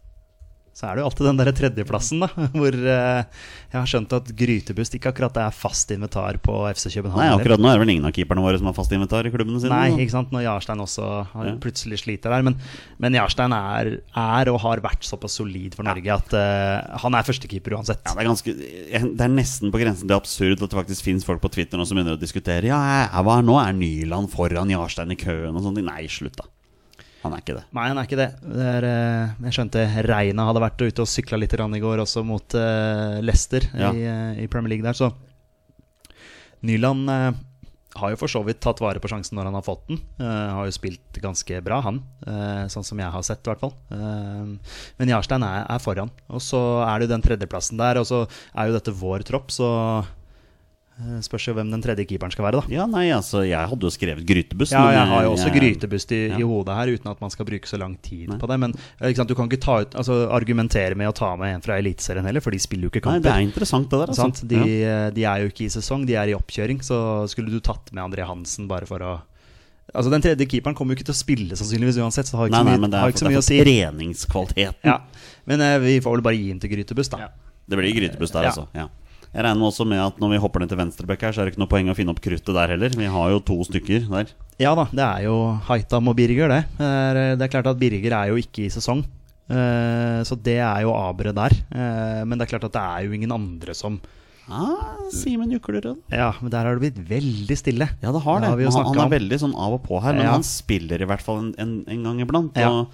[0.74, 2.26] Så er det jo alltid den der tredjeplassen, da,
[2.58, 3.20] hvor eh,
[3.70, 7.20] jeg har skjønt at Grytebust ikke akkurat er fast inventar på FC København.
[7.22, 9.30] Nei, akkurat nå er det vel ingen av keeperne våre som har fast inventar i
[9.30, 9.70] klubbene sine.
[9.70, 11.54] Nei, ikke sant, når Jarstein også har Ja.
[11.62, 12.42] plutselig sliter der.
[12.48, 12.58] Men,
[12.98, 17.28] men Jarstein er, er og har vært såpass solid for Norge at eh, han er
[17.30, 18.02] førstekeeper uansett.
[18.02, 18.56] Ja, det, er ganske,
[19.14, 21.86] det er nesten på grensen til absurd at det faktisk fins folk på Twitter nå
[21.86, 23.60] som begynner å diskutere Ja, jeg- hva er nå?
[23.62, 25.86] Er Nyland foran Jarstein i køen og sånne ting?
[25.92, 26.50] Nei, slutt, da.
[27.24, 27.64] Han er ikke det.
[27.72, 28.28] Nei, han er ikke det.
[28.44, 32.24] det er, eh, jeg skjønte Reina hadde vært ute og sykla litt i går, også
[32.26, 33.92] mot eh, Leicester Ja.
[33.96, 35.14] i, eh, i Premier League der, så
[36.64, 37.08] Nyland
[37.94, 40.00] har jo for så vidt tatt vare på sjansen når han har fått den.
[40.18, 42.00] Uh, har jo spilt ganske bra, han.
[42.26, 43.74] Uh, sånn som jeg har sett, i hvert fall.
[43.92, 44.56] Uh,
[44.98, 46.10] men Jarstein er, er foran.
[46.32, 49.54] Og så er det jo den tredjeplassen der, og så er jo dette vår tropp,
[49.54, 49.68] så
[51.26, 52.70] spørs jo hvem den tredje keeperen skal være, da.
[52.70, 54.70] Ja, nei, altså, jeg hadde jo skrevet Grytebust.
[54.76, 56.36] Ja, jeg har jo også jeg- grytebust i, ja.
[56.38, 58.38] i hodet her, uten at man skal bruke så lang tid Nei.
[58.38, 58.58] på det.
[58.62, 61.60] Men eh, sant, du kan ikke ta ut, altså, argumentere med å ta med en
[61.66, 63.20] fra Eliteserien heller, for de spiller jo ikke kamper.
[63.20, 64.14] Nei, det er interessant, det der.
[64.14, 64.46] Altså.
[64.46, 65.06] De, Ja.
[65.06, 66.78] eh, de er jo ikke i sesong, de er i oppkjøring.
[66.86, 69.20] Så skulle du tatt med André Hansen bare for å
[69.94, 72.46] Altså Den tredje keeperen kommer jo ikke til å spille sannsynligvis uansett, så det har
[72.48, 73.58] ikke Nei, så nei, mye, men det har er, ikke så mye å si.
[73.62, 74.74] treningskvaliteten.
[74.82, 74.98] Ja.
[75.46, 77.28] Men eh, vi får vel bare gi den til Grytebust, da.
[77.68, 78.64] Det blir Grytebust der, altså.
[78.74, 78.88] Ja.
[79.34, 81.54] Jeg regner også med at når vi hopper ned til venstreback her, så er det
[81.54, 82.94] ikke noe poeng å finne opp kruttet der heller.
[82.94, 84.30] Vi har jo to stykker der.
[84.62, 85.34] Ja da, det er jo
[85.66, 86.60] Haitam og Birger, det.
[86.78, 89.02] Det er, det er klart at Birger er jo ikke i sesong.
[89.50, 91.56] Eh, så det er jo aberet der.
[91.74, 93.98] Eh, men det er klart at det er jo ingen andre som
[94.44, 95.86] Ah, Simen Juklerød.
[96.12, 97.86] Ja, men der har det blitt veldig stille.
[98.02, 98.50] Ja, det har det.
[98.50, 99.12] har han, han er om.
[99.14, 100.34] veldig sånn av og på her, men Ja.
[100.36, 102.52] han spiller i hvert fall en, en, en gang iblant.
[102.60, 102.84] Ja.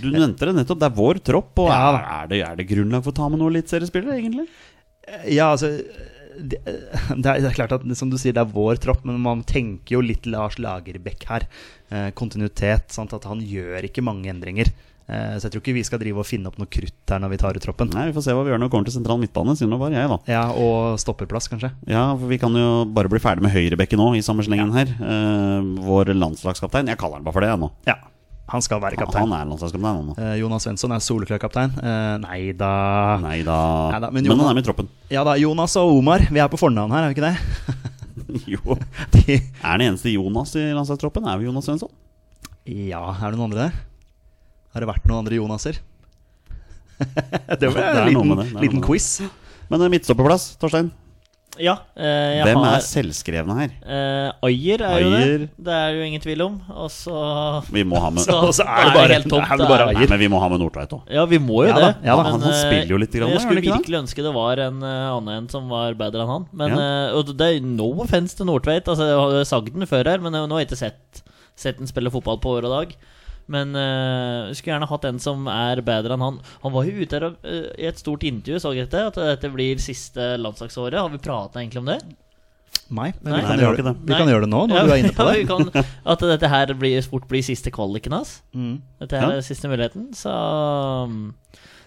[0.00, 1.58] Du nevnte det nettopp, det er vår tropp.
[1.64, 4.46] Og Ja, er, det, er det grunnlag for å ta med noen eliteseriespillere, egentlig?
[5.26, 5.74] Ja, altså
[6.40, 9.98] det, det, er, klart at som du sier, det er vår tropp, men man tenker
[9.98, 11.48] jo litt Lars Lagerbäck her.
[11.90, 12.90] Eh, kontinuitet.
[12.94, 13.14] Sant?
[13.16, 14.70] At han gjør ikke mange endringer.
[15.10, 17.32] Eh, så jeg tror ikke vi skal drive og finne opp noe krutt her når
[17.34, 17.90] vi tar ut troppen.
[17.96, 19.80] Nei, Vi får se hva vi gjør når vi kommer til sentral midtbane, siden det
[19.82, 20.20] var jeg, da.
[20.30, 21.72] Ja, Og stopperplass, kanskje.
[21.90, 24.94] Ja, for Vi kan jo bare bli ferdig med høyrebekken nå, i samme slengen her.
[25.00, 26.92] Eh, vår landslagskaptein.
[26.92, 27.72] Jeg kaller han bare for det, jeg nå.
[27.90, 27.98] Ja,
[28.50, 29.32] han skal være Han kaptein.
[29.36, 30.24] er landslagskaptein, han.
[30.24, 31.70] Eh, Jonas Svensson er soleklar kaptein.
[31.78, 32.70] Eh, nei da
[33.22, 33.58] Nei da.
[34.10, 34.88] Men men, Jonas- han er med i troppen.
[35.10, 36.24] Ja da, Jonas og Omar.
[36.30, 37.36] Vi er på fornavn her, er vi ikke det?
[38.54, 38.76] jo.
[39.14, 41.26] De, Er den eneste Jonas i landslagstroppen?
[41.30, 41.90] Er vi Jonas Svensson?
[42.70, 43.70] ja, er det noen andre?
[44.74, 45.78] Har det vært noen andre Jonaser?
[47.60, 49.06] det var en liten, det, det liten quiz.
[49.70, 50.90] Men midtstopperplass, Torstein.
[51.60, 53.70] Ja, eh, jeg Hvem har er selvskrevne her?
[53.84, 55.38] eh, Ayer er jo Ayer.
[55.44, 55.48] det.
[55.60, 56.54] Det er jo ingen tvil om.
[56.72, 57.14] Og så
[57.70, 59.86] Vi må ha med Så- Og så er det bare, helt tomt, er det bare
[59.90, 59.98] Ayer.
[60.00, 61.02] Nei, men vi må ha med Nordtveit òg.
[61.12, 61.96] Ja, vi må jo Ja da, det.
[62.08, 62.22] ja da.
[62.30, 64.00] Han- han eh, spiller jo litt grann, Jeg skulle ikke det?
[64.02, 66.46] ønske det var en uh, annen en som var bedre enn han.
[66.52, 67.12] Men Ja.
[67.14, 68.88] uh, det er no offense til Nordtveit.
[68.88, 71.22] Altså, jeg har sagt den før her, men jeg, nå har jeg ikke sett
[71.60, 72.94] Sett den spille fotball på år og dag.
[73.50, 76.36] Men uh, skulle gjerne hatt en som er bedre enn han.
[76.62, 79.80] Han var jo ute her eh, i et stort intervju, så dette, at dette blir
[79.82, 81.00] siste landslagsåret.
[81.00, 81.98] Har vi prata egentlig om det?
[82.90, 83.84] Nei, men Nei, vi, kan Nei, gjøre, det.
[83.90, 84.06] det.
[84.10, 85.42] vi kan gjøre det nå, når Ja, du er inne på ja, det.
[85.42, 88.36] vi kan, at dette her blir, fort blir siste kvaliken hans.
[88.54, 88.76] Mm.
[89.02, 89.42] Dette her Ja.
[89.42, 90.32] er siste muligheten, så
[91.06, 91.20] um,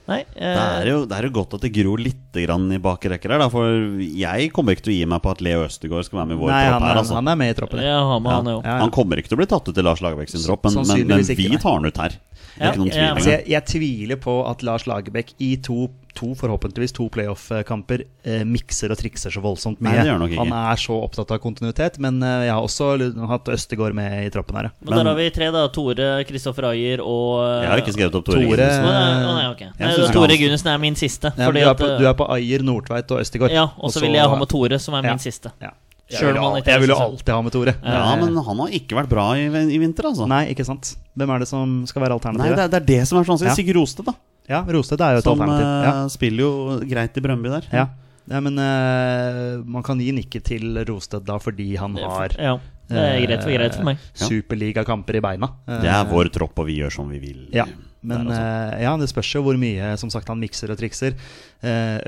[0.04, 0.20] Nei.
[0.36, 3.32] Det er, eh, jo, det er jo godt at det gror litt grann i bakrekker
[3.32, 3.48] her, da.
[3.52, 6.36] For jeg kommer ikke til å gi meg på at Leo Østegård skal være med
[6.36, 7.18] i vår Nei, tropp han her, er, altså.
[7.20, 7.84] han er med i troppen.
[7.86, 7.96] ja.
[8.02, 8.60] han, har med han, jo.
[8.60, 8.82] Ja, ja.
[8.84, 11.06] Han kommer ikke til å bli tatt ut til Lars Lagerbäck sin tropp, men, men,
[11.14, 12.18] men ikke, vi tar han ut her.
[12.54, 15.34] Det er ikke noen tvil ja, om Altså, jeg, jeg tviler på at Lars Lagerbäck
[15.42, 19.96] i to, to forhåpentligvis to playoff-kamper eh, mikser og trikser så voldsomt mye.
[19.98, 20.46] Nei, han nok ikke.
[20.46, 22.90] Han er så opptatt av kontinuitet, men eh, jeg har også
[23.32, 24.70] hatt Østegård med i troppen her.
[24.80, 25.64] Men, Men, der har vi tre, da.
[25.74, 28.42] Tore, Kristoffer Ayer og Jeg har ikke skrevet opp Tore.
[28.42, 28.86] Tore- Gundersen.
[28.86, 29.64] Å, nei, å, nei, ok.
[29.80, 31.34] Nei, synes Tore Gunnesen er min siste.
[31.38, 33.54] Ja, fordi du, er på, du er på Ayer, Nordtveit og Østegård.
[33.56, 35.24] Ja, og så vil jeg ha med Tore, som er min Ja.
[35.30, 35.54] siste.
[35.62, 35.74] Ja.
[36.14, 37.74] Jeg Selv vil, om han al- ikke er jeg vil jo alltid ha med Tore.
[37.80, 40.28] Ja, Eh, men han har ikke vært bra i, i vinter, altså.
[40.28, 40.96] Nei, ikke sant.
[41.18, 43.32] Hvem er det som skal være Nei, det, er, det er det som er så
[43.34, 43.50] vanskelig.
[43.50, 43.56] Ja.
[43.56, 44.14] Sigurd Rosted, da.
[44.50, 45.68] Ja, Rosted er jo et Som alternativ.
[45.68, 45.92] Ja.
[46.04, 47.68] eh, spiller jo greit i Brøndby der.
[47.72, 47.86] Ja.
[48.28, 52.58] ja, men uh, man kan gi nikket til Rosted da fordi han har Ja,
[52.92, 54.04] det er greit for, greit for meg.
[54.20, 55.48] Superligakamper i beina.
[55.68, 57.46] Det er vår tropp, og vi gjør som vi vil.
[57.56, 57.66] Ja,
[58.04, 61.16] men eh, ja, det spørs jo hvor mye som sagt han mikser og trikser.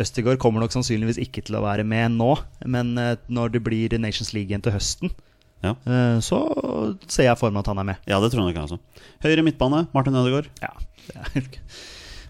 [0.01, 2.33] Østigård kommer nok sannsynligvis ikke til å være med nå,
[2.67, 5.13] men eh, når det blir Nations League igjen til høsten,
[5.63, 5.71] Ja.
[5.87, 6.37] eh, så
[7.07, 8.03] ser jeg for meg at han er med.
[8.11, 8.77] Ja, det tror jeg nok altså.
[9.23, 10.51] Høyre midtbane, Martin Ødegaard.
[10.61, 10.73] Ja,
[11.07, 11.47] det er,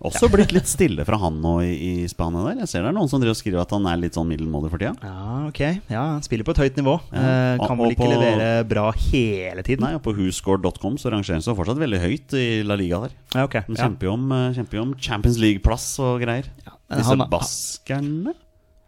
[0.10, 1.72] Også blitt litt stille fra han nå i,
[2.04, 2.60] i Spania der.
[2.64, 4.70] Jeg ser det er noen som driver og skriver at han er litt sånn middelmådig
[4.74, 4.94] for tida.
[5.02, 5.62] ja, ok.
[5.90, 6.96] Ja, han spiller på et høyt nivå.
[7.12, 7.24] Ja.
[7.26, 9.82] Eh, kan Og- vel ikke på- levere bra hele tiden.
[9.88, 13.12] Nei, og på whoscore.com så rangerer han seg fortsatt veldig høyt i La Liga der.
[13.34, 13.56] Ja, ok.
[13.68, 16.46] Han kjemper jo om, eh, kjemper jo om Champions League-plass og greier.
[16.66, 16.72] Ja.
[16.98, 18.34] Disse han- baskerne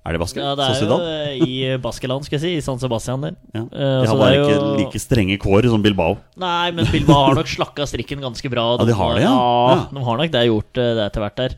[0.07, 0.39] Er det basker?
[0.39, 1.01] Ja, det er jo Sociedad?
[1.03, 2.51] eh, i Baskeland, skal jeg si.
[2.55, 3.33] I San Sebastian der.
[3.53, 3.65] Ja.
[3.67, 6.17] Eh, De har bare ikke jo- like strenge kår som Bilbao.
[6.39, 8.69] Nei, men Bilbao har nok slakka strikken ganske bra.
[8.79, 9.35] Ja, de har det, ja.
[9.35, 9.79] ja.
[9.91, 11.57] De har nok det gjort eh, det etter hvert der.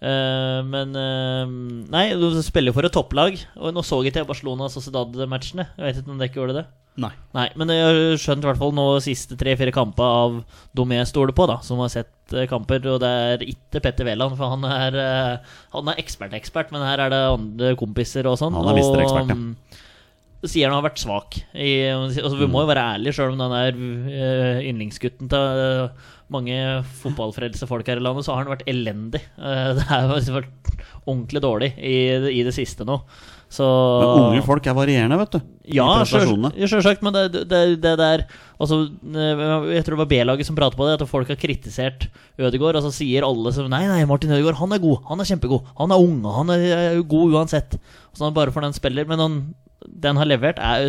[0.00, 1.46] Eh, men eh,
[1.92, 3.36] Nei, du spiller for et topplag.
[3.58, 5.66] Og nå så ikke jeg Barcelona Sociedad-matchene.
[5.76, 6.66] Jeg vet ikke om dere ikke gjorde det?
[7.00, 7.12] Nei.
[7.36, 10.40] Nei, men jeg har skjønt i hvert fall nå siste tre-fire kamper av
[10.74, 14.34] jeg stoler på, da, som har sett eh, kamper, og det er ikke Petter Wæland,
[14.36, 18.58] for han er eh, Han er ekspert-ekspert, men her er det andre kompiser og sånn.
[18.58, 19.38] Han er visst ekspert, ja.
[19.38, 19.80] mm,
[20.48, 21.40] sier han har vært svak.
[21.52, 26.08] I, altså, vi må jo være ærlige, sjøl om han er uh, yndlingsgutten til eh,
[26.32, 26.56] mange
[27.02, 29.22] fotballfrelste folk her i landet, så har han vært elendig.
[29.36, 30.72] Eh, det har vært
[31.04, 31.98] ordentlig dårlig i,
[32.32, 33.00] i det siste nå.
[33.50, 35.40] Så Men unge folk er varierende, vet du.
[36.54, 38.22] ja, sjølsagt, men det, det, det der
[38.60, 38.76] Altså,
[39.10, 39.40] eh,
[39.74, 42.06] jeg tror det var B-laget som pratet på det, at folk har kritisert
[42.38, 42.76] Ødegaard.
[42.78, 45.00] Og så sier alle som Nei, nei, Martin Ødegaard, han er god.
[45.08, 45.70] Han er kjempegod.
[45.80, 47.78] Han er ung, og han er er god uansett.
[48.12, 49.08] Så han bare for den spiller.
[49.08, 49.38] Men han,
[50.00, 50.86] det han har levert, er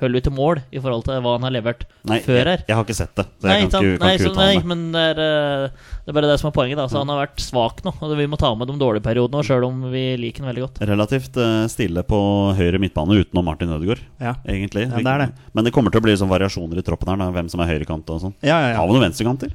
[0.00, 2.62] holder til mål i forhold til hva han har levert Nei, før jeg, her.
[2.68, 3.24] jeg har ikke sett det.
[3.40, 4.66] Så Nei, jeg kan ikke, kan nei, ikke så, uttale nei, meg.
[4.70, 6.80] men det er, eh, det er bare det som er poenget.
[6.80, 7.92] da Så Han har vært svak nå.
[8.00, 10.82] Og Vi må ta med de dårlige periodene, sjøl om vi liker den veldig godt.
[10.90, 12.20] Relativt eh, stille på
[12.58, 14.34] høyre midtbane utenom Martin Ødegaard, Ja.
[14.46, 14.88] egentlig.
[14.90, 15.32] Ja, det er det.
[15.54, 17.70] Men det kommer til å bli sånn variasjoner i troppen her, da, hvem som er
[17.74, 18.34] høyrekant og sånn.
[18.42, 18.76] Ja, ja, ja.
[18.80, 19.52] Har vi noen venstrekanter?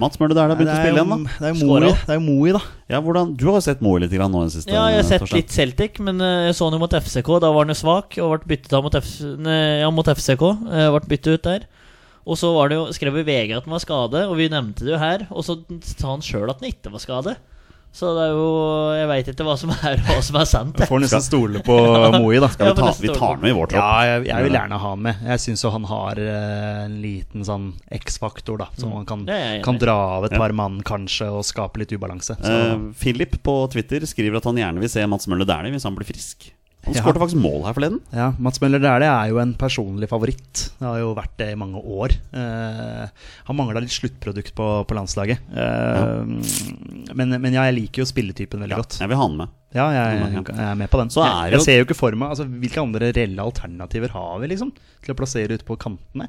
[0.00, 1.34] Mats Møller det har begynt å spille igjen, da.
[1.36, 1.66] Det er jo.
[1.68, 2.60] Moi, det er jo Moi, da.
[2.94, 4.72] Ja, hvordan, du har jo sett Moe litt grann nå i det siste.
[4.72, 7.28] Ja, jeg har sett litt Celtic, men eh, jeg så han jo mot FCK.
[7.44, 10.42] Da var han jo svak og ble byttet av mot, F ja, mot FCK.
[10.72, 11.68] eh, Ble byttet ut der.
[12.22, 14.86] Og så var det jo, skrev vi VG at han var skade, og vi nevnte
[14.86, 15.26] det jo her.
[15.34, 17.36] Og så sa han sjøl at han ikke var skade.
[17.92, 18.44] Så det er jo
[18.96, 20.78] Jeg veit ikke hva som er hva som er sant.
[20.80, 21.74] Jeg får nesten stole på
[22.16, 22.48] Moi, da.
[22.54, 23.82] Skal vi, ta, vi tar med i vår tropp.
[23.82, 25.20] Ja, jeg, jeg vil gjerne ha med.
[25.28, 27.66] Jeg syns jo han har eh, en liten sånn
[28.00, 28.70] X-faktor, da.
[28.80, 31.92] Som han kan, er jeg kan dra av et par mann, kanskje, og skape litt
[31.92, 32.38] ubalanse.
[32.40, 35.84] Så, Eh, Philip på Twitter skriver at han gjerne vil se Mats Møller Dæhlie hvis
[35.88, 36.48] han blir frisk.
[36.82, 37.02] Han Ja.
[37.04, 38.00] faktisk mål her forleden.
[38.12, 40.70] ja, Mats Møller Dæhlie er jo en personlig favoritt.
[40.80, 42.10] Det har jo vært det i mange år.
[42.34, 43.06] Eh,
[43.46, 45.38] han mangla litt sluttprodukt på, på landslaget.
[45.54, 48.98] Eh, men, men ja, jeg liker jo spilletypen veldig godt.
[48.98, 49.48] Jeg vil ha han med.
[49.72, 51.08] Ja, jeg, jeg er med på den.
[51.14, 54.10] Så er jeg, jo- jeg ser jo ikke for meg altså, Hvilke andre reelle alternativer
[54.12, 54.72] har vi liksom
[55.06, 56.26] til å plassere ut på kantene?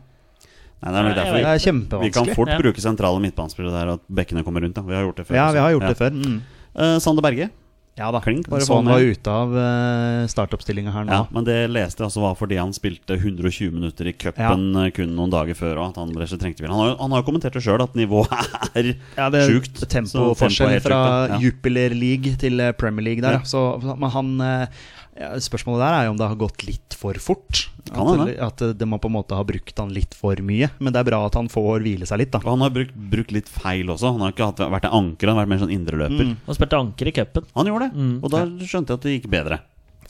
[0.84, 2.58] Nei, det er nok derfor Det vi, vi kan fort Ja.
[2.60, 4.76] bruke sentrale midtbanespillere der, at bekkene kommer rundt.
[4.76, 4.82] Da.
[4.86, 5.36] Vi har gjort det før.
[5.36, 5.54] Ja, også.
[5.58, 5.88] vi har gjort Ja.
[5.90, 6.12] det før.
[6.14, 6.42] Mm.
[6.78, 7.50] uh, Sander Berge.
[7.96, 8.22] Ja da.
[8.26, 11.14] Klink, bare så han var ute av uh, startoppstillinga her nå.
[11.14, 14.88] Ja, men det leste jeg altså var fordi han spilte 120 minutter i cupen ja.
[14.96, 15.78] kun noen dager før.
[15.78, 16.74] Og at han rett og trengte bil.
[16.74, 18.34] Han har Han har jo kommentert det sjøl, at nivået
[18.80, 19.84] er Ja, det sjukt.
[19.86, 21.02] Tempoforskjell tempoet er fra
[21.36, 21.40] ja.
[21.46, 23.38] Jupiler League til eh, Premier League der.
[23.38, 23.46] Ja.
[23.46, 24.84] Så men han eh,
[25.20, 27.68] ja, Spørsmålet der er jo om det har gått litt for fort.
[27.92, 28.36] Kan at, hende.
[28.48, 30.70] at det må på en måte har brukt han litt for mye.
[30.80, 32.40] Men det er bra at han får hvile seg litt, da.
[32.46, 34.14] Og han har brukt, brukt litt feil også.
[34.16, 36.32] Han har ikke hatt, vært en anker, han har vært mer sånn indreløper.
[36.32, 36.38] Mm.
[36.48, 37.46] Han spilte anker i cupen.
[37.58, 38.16] Han gjorde det, Mm.
[38.24, 39.60] og da skjønte jeg at det gikk bedre.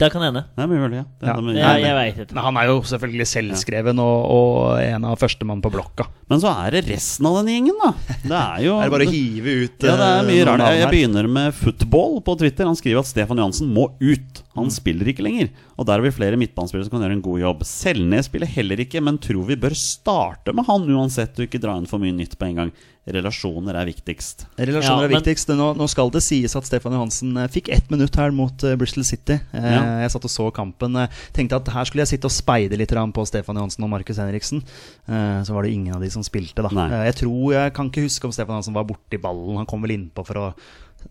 [0.04, 0.44] Det kan hende.
[0.54, 1.06] Det er mulig, ja.
[1.08, 1.36] Det, Ja.
[1.44, 1.56] Mye.
[1.58, 2.36] Jeg, jeg vet ikke.
[2.36, 6.08] Men han er jo selvfølgelig selvskreven og, og en av førstemann på blokka.
[6.32, 7.92] Men så er det resten av den gjengen, da.
[8.24, 10.63] Det er jo Er det bare å hive ut Ja, det er eh, mye rart.
[10.68, 12.70] Jeg, jeg begynner med football på Twitter.
[12.70, 14.44] Han skriver at Stefan Johansen må ut.
[14.58, 15.52] Han spiller ikke lenger.
[15.78, 17.63] Og der har vi flere midtbanespillere som kan gjøre en god jobb.
[17.68, 21.78] Selnes spiller heller ikke, men tror vi bør starte med han uansett, og ikke dra
[21.80, 22.74] inn for mye nytt på en gang.
[23.06, 24.46] Relasjoner er viktigst.
[24.56, 25.50] Relasjoner Ja, er men- viktigst.
[25.60, 28.76] Nå, nå skal det sies at Stefan Johansen eh, fikk ett minutt her mot eh,
[28.80, 29.39] Bristol City.
[29.52, 29.82] Eh, Ja.
[30.04, 30.96] Jeg satt og så kampen.
[31.34, 34.63] Tenkte at her skulle jeg sitte og speide litt på Stefan Johansen og Markus Henriksen.
[35.08, 36.62] Eh, Så var det ingen av de som spilte.
[36.63, 36.89] da Nei.
[37.12, 39.58] Jeg tror, jeg kan ikke huske om Stefan Johansen var borti ballen.
[39.58, 40.54] Han kom vel innpå for å,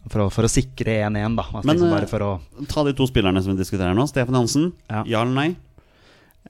[0.08, 1.36] for å, for å sikre 1-1.
[1.36, 4.08] da altså Men, liksom bare for å Ta de to spillerne som vi diskuterer nå.
[4.08, 5.04] Stefan Johansen, Ja.
[5.06, 5.56] ja eller nei?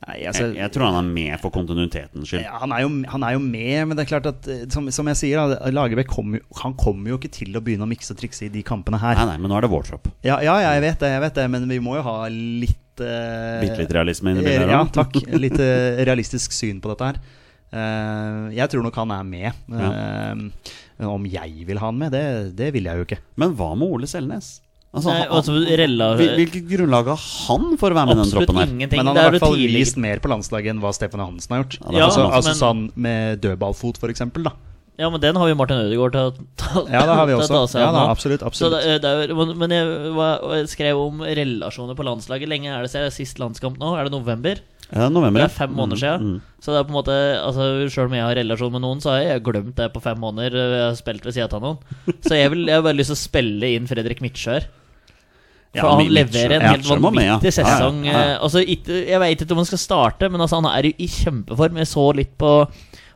[0.03, 2.43] Nei, altså, Jeg, jeg tror han er med for kontinuitetens skyld.
[2.43, 4.89] Ja, han, er jo, han er jo med, men det er klart at eh, som,
[4.95, 8.17] som jeg sier, Lagerbäck kommer jo, han kommer jo ikke til å begynne å mikse
[8.17, 9.15] og trikse i de kampene her.
[9.21, 10.11] Nei, nei, men nå er det vår tropp.
[10.27, 13.61] Ja, ja, jeg vet det, jeg vet det, men vi må jo ha litt uh,
[13.63, 15.21] Bitte litt realisme inni bildet her Ja, takk.
[15.45, 17.23] Litt uh, realistisk syn på dette her.
[17.73, 19.63] Uh, jeg tror nok han er med.
[19.71, 23.23] Uh, men om jeg vil ha han med, det, det vil jeg jo ikke.
[23.39, 24.57] Men hva med Ole Selnes?
[24.93, 28.21] Altså, Nei, han- altså, Rella- Hvil- Hvilket grunnlag har han for å være med i
[28.23, 28.67] den troppen her?
[28.67, 28.99] ingenting.
[28.99, 31.63] Men han har i hvert fall vist mer på landslaget enn hva Stefan Hansen har
[31.65, 31.79] gjort.
[31.81, 32.33] Ja, det er altså, men...
[32.37, 34.53] altså sånn med dødballfot, for eksempel, da.
[35.01, 37.49] Ja, men den har vi Martin Ødegaard til å ta Ja, det har vi også.
[37.49, 38.85] ta seg Ja, av da, absolutt, Så absolutt.
[38.85, 42.47] det, det er, men- jeg, var- jeg skrev om relasjoner på landslaget.
[42.53, 43.97] Lenge er det siden sist landskamp nå?
[43.97, 44.61] Er det november?
[44.93, 46.21] Ja, november, Det er fem måneder siden.
[46.21, 46.41] Mm, mm.
[46.61, 49.17] Så det er på en måte Altså Selv om jeg har relasjon med noen, så
[49.17, 50.53] har jeg glemt det på fem måneder.
[50.53, 51.79] Jeg har spilt ved siden av noen.
[52.21, 54.69] Så jeg, vil, jeg har bare lyst til å spille inn Fredrik Midtsjør.
[55.73, 58.03] For Ja, han leverer en helt vanvittig sesong.
[58.05, 58.23] ja, ja.
[58.35, 61.09] Eh, Altså, jeg veit ikke om han skal starte, men altså, han er jo i
[61.09, 61.81] kjempeform.
[61.81, 62.53] Jeg så litt på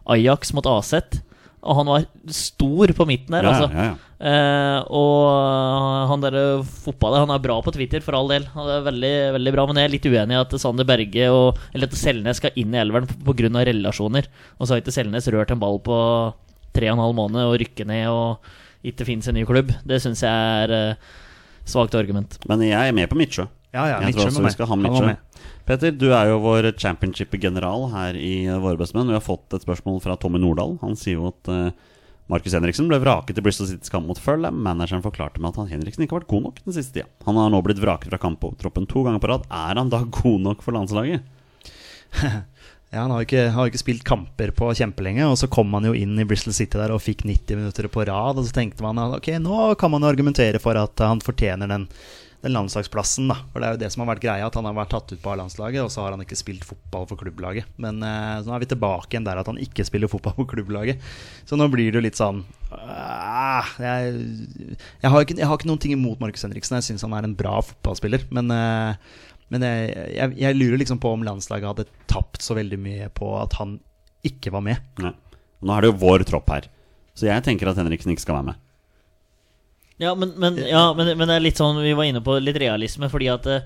[0.09, 1.21] Ajax mot Aset,
[1.66, 3.45] og han var stor på midten der.
[3.45, 3.69] Ja, altså.
[3.75, 3.95] ja, ja.
[4.16, 8.47] Eh, og han der fotballet Han er bra på Twitter, for all del.
[8.55, 11.59] Han er veldig, veldig bra Men jeg er litt uenig i at Sander Berge og
[11.75, 13.51] Eller at Selnes skal inn i elveren pga.
[13.69, 14.25] relasjoner.
[14.57, 15.99] Og så har ikke Selnes rørt en ball på
[16.73, 18.38] tre og en halv måned og rykker ned og
[18.87, 19.73] ikke finnes en ny klubb.
[19.85, 21.14] Det syns jeg er uh,
[21.68, 22.38] svakt argument.
[22.48, 23.46] Men jeg er med på Midtsjø.
[23.76, 25.16] Ja, ja, Jeg tror også vi skal ha Mitchø
[25.66, 25.92] Peter.
[25.92, 29.11] Du er jo vår championship-general her i Våre bestemenn.
[29.11, 30.79] Vi har fått et spørsmål fra Tommy Nordahl.
[30.81, 31.90] Han sier jo at uh,
[32.31, 34.62] Markus Henriksen ble vraket i Bristol Citys kamp mot Fulham.
[34.64, 37.11] Manageren forklarte meg at han Henriksen ikke har vært god nok den siste tida.
[37.26, 39.48] Han har nå blitt vraket fra kamptroppen to ganger på rad.
[39.50, 41.26] Er han da god nok for landslaget?
[42.90, 45.88] Ja, Han har jo ikke, har ikke spilt kamper på kjempelenge, og så kom han
[45.88, 48.38] jo inn i Bristol City der og fikk 90 minutter på rad.
[48.38, 51.66] Og så tenkte man at ok, nå kan man jo argumentere for at han fortjener
[51.72, 51.88] den,
[52.46, 53.27] den landslagsplassen.
[53.33, 55.16] da For det er jo det som har vært greia, at han har vært tatt
[55.16, 57.66] ut på A-landslaget, og så har han ikke spilt fotball for klubblaget.
[57.83, 61.03] Men eh, nå er vi tilbake igjen der at han ikke spiller fotball for klubblaget.
[61.49, 64.14] Så nå blir det jo litt sånn ah, jeg,
[65.03, 66.79] jeg, har ikke, jeg har ikke noen ting imot Markus Henriksen.
[66.79, 68.31] Jeg syns han er en bra fotballspiller.
[68.31, 69.16] Men eh,
[69.52, 73.30] men jeg, jeg, jeg lurer liksom på om landslaget hadde tapt så veldig mye på
[73.38, 73.78] at han
[74.26, 74.82] ikke var med.
[75.02, 75.12] Nei.
[75.66, 76.66] Nå er det jo vår tropp her.
[77.16, 78.62] Så jeg tenker at Henriksen ikke skal være med.
[80.02, 82.59] Ja, men, men, ja, men, men det er litt sånn Vi var inne på litt
[82.61, 83.62] realisme, fordi at uh,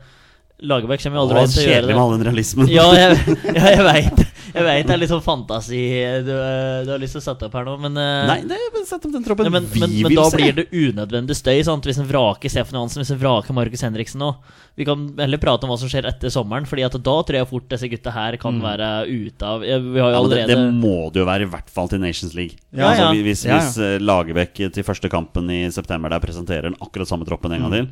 [0.63, 2.71] Lagerbäck kommer jo aldri til å gjøre kjedelig med all den realismen.
[2.71, 3.17] Ja, jeg,
[3.57, 4.23] ja, jeg veit.
[4.55, 5.81] Jeg vet det er litt sånn fantasi
[6.27, 8.59] du, eh, du har lyst til å sette opp her nå, men eh, Nei, det,
[8.75, 10.41] men sett opp den troppen ja, men, vi men, men da se.
[10.41, 11.87] blir det unødvendig støy sant?
[11.87, 14.33] hvis en vraker Stefan Johansen, hvis en vraker Markus Henriksen nå.
[14.79, 17.49] Vi kan heller prate om hva som skjer etter sommeren, Fordi at da tror jeg
[17.51, 20.31] fort disse gutta her kan være ute av ja, Vi har jo Mm.
[20.31, 22.57] Ja, det, det må det jo være, i hvert fall til Nations League.
[22.73, 23.59] Ja, altså, Hvis, Ja, ja.
[23.61, 27.67] hvis eh, Lagerbäck til første kampen i september der presenterer den akkurat samme troppen en
[27.67, 27.89] gang til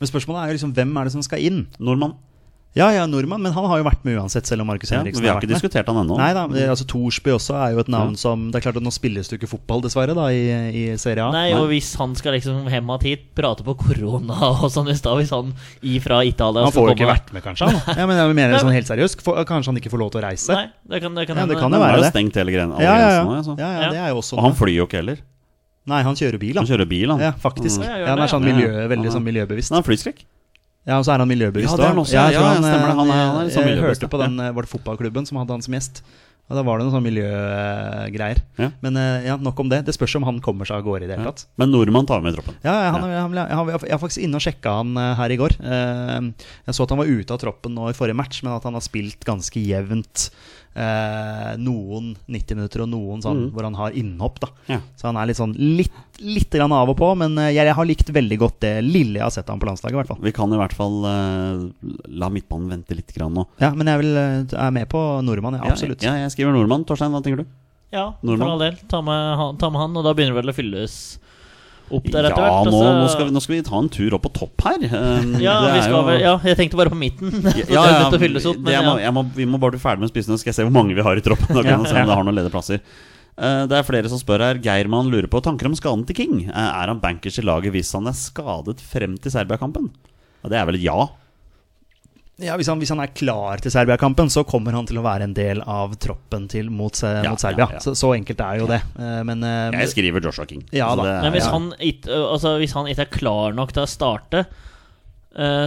[0.00, 1.66] Men spørsmålet er jo liksom hvem er det som skal inn?
[1.80, 2.16] Nordmann.
[2.76, 5.06] Ja, ja, nordmann, men han har jo vært med uansett, selv om Markus Ja, men
[5.06, 5.70] Henriksen vi har har ikke vært med.
[5.72, 6.16] diskutert han ennå.
[6.20, 8.20] Nei da, altså Thorsby også er jo et navn Ja.
[8.20, 10.42] som Det er klart at nå spilles det ikke fotball, dessverre, da, i,
[10.92, 11.30] i Serie A.
[11.32, 15.16] Nei, og hvis han skal liksom hjem hit, prate på korona og sånn i stad
[15.22, 17.70] Hvis han ifra Italia Han får jo ikke komme- vært med, kanskje?
[17.72, 17.96] Han.
[18.02, 19.22] Ja, men jeg mener sånn helt seriøst.
[19.24, 20.52] For, kanskje han ikke får lov til å reise?
[20.52, 22.12] Nei, det kan, det kan Ja, det kan Han jo har være jo det.
[22.12, 23.24] stengt hele gren, Ja, ja, ja.
[23.24, 23.40] nå.
[23.40, 23.56] Altså.
[23.58, 25.16] ja, ja, det er jo også Og han flyr jo ikke heller.
[25.86, 26.68] Nei, han kjører bil, Han han.
[26.76, 27.20] kjører bil, han.
[27.24, 27.80] Ja, faktisk.
[27.80, 29.70] Ja, Ja, han er sånn miljø, Ja, veldig er- sånn miljøbevisst.
[29.72, 30.24] Han har flyskrekk.
[30.86, 32.14] Ja, og så er han miljøbevisst Ja, det er han også.
[32.14, 32.96] Ja, jeg ja, han, stemmer det.
[33.00, 35.38] Han er- eh, han er liksom jeg hørte på den eh, Var det fotballklubben som
[35.42, 36.02] hadde han som gjest?
[36.46, 38.38] Og da var det noen sånne miljøgreier.
[38.60, 38.68] Ja.
[38.84, 39.80] Men eh, ja, nok om det.
[39.88, 41.42] Det spørs om han kommer seg av gårde i det hele tatt.
[41.58, 42.54] Men nordmann tar med i troppen.
[42.62, 45.56] Ja, han, han, han, jeg var faktisk inne og sjekka han eh, her i går.
[45.58, 46.28] Eh,
[46.68, 48.78] Jeg så at han var ute av troppen nå i forrige match, men at han
[48.78, 50.28] har spilt ganske jevnt.
[50.76, 53.50] Eh, noen 90 minutter og noen sånn Mm.
[53.54, 54.40] hvor han har innhopp.
[54.40, 54.78] da Ja.
[54.96, 57.74] Så han er litt sånn litt, litt grann av og på, men eh, jeg, jeg
[57.74, 59.92] har likt veldig godt det lille jeg har sett han på landslaget.
[59.94, 61.66] i hvert fall Vi kan i hvert fall eh,
[62.08, 63.46] la midtbanen vente litt grann nå.
[63.60, 66.02] Ja, Men jeg vil, eh, er med på nordmann, ja, absolutt.
[66.02, 66.84] Ja, jeg skriver nordmann.
[66.84, 67.46] Torstein, hva tenker du?
[67.92, 68.76] Ja, for all del.
[68.90, 71.18] Ta med, han, ta med han, og da begynner det vel å fylles
[71.90, 72.70] opp der Ja, etter hvert.
[72.72, 74.78] nå, nå, skal vi, nå skal vi ta en tur opp på topp her.
[74.90, 77.30] Um, ja, det vi skal jo- vel, ja, jeg tenkte bare på midten.
[77.70, 80.34] Ja, ja, opp, men jeg må, jeg må, vi må bare bli ferdig med spissen,
[80.34, 81.52] så skal jeg se hvor mange vi har i troppen.
[81.54, 82.80] Da kan Ja, se om det har noen ledige.
[83.36, 84.58] Eh, Det er flere som spør her.
[84.64, 86.34] Geirmann lurer på tanker om skaden til King.
[86.48, 89.90] Eh, Er han bankers i laget hvis han er skadet frem til Serbia-kampen?
[90.46, 91.08] Det er vel et ja.
[92.42, 95.24] Ja, hvis han, hvis han er klar til Serbia-kampen, så kommer han til å være
[95.24, 97.64] en del av troppen til mot, Ja, mot Serbia.
[97.70, 97.80] ja, ja.
[97.80, 98.82] Så, så enkelt er jo det.
[99.00, 100.60] Eh, Men eh, Jeg skriver Joshua King.
[100.76, 101.06] Ja da.
[101.06, 101.54] det Men hvis, ja.
[101.54, 104.44] han ikke, altså, hvis han ikke er klar nok til å starte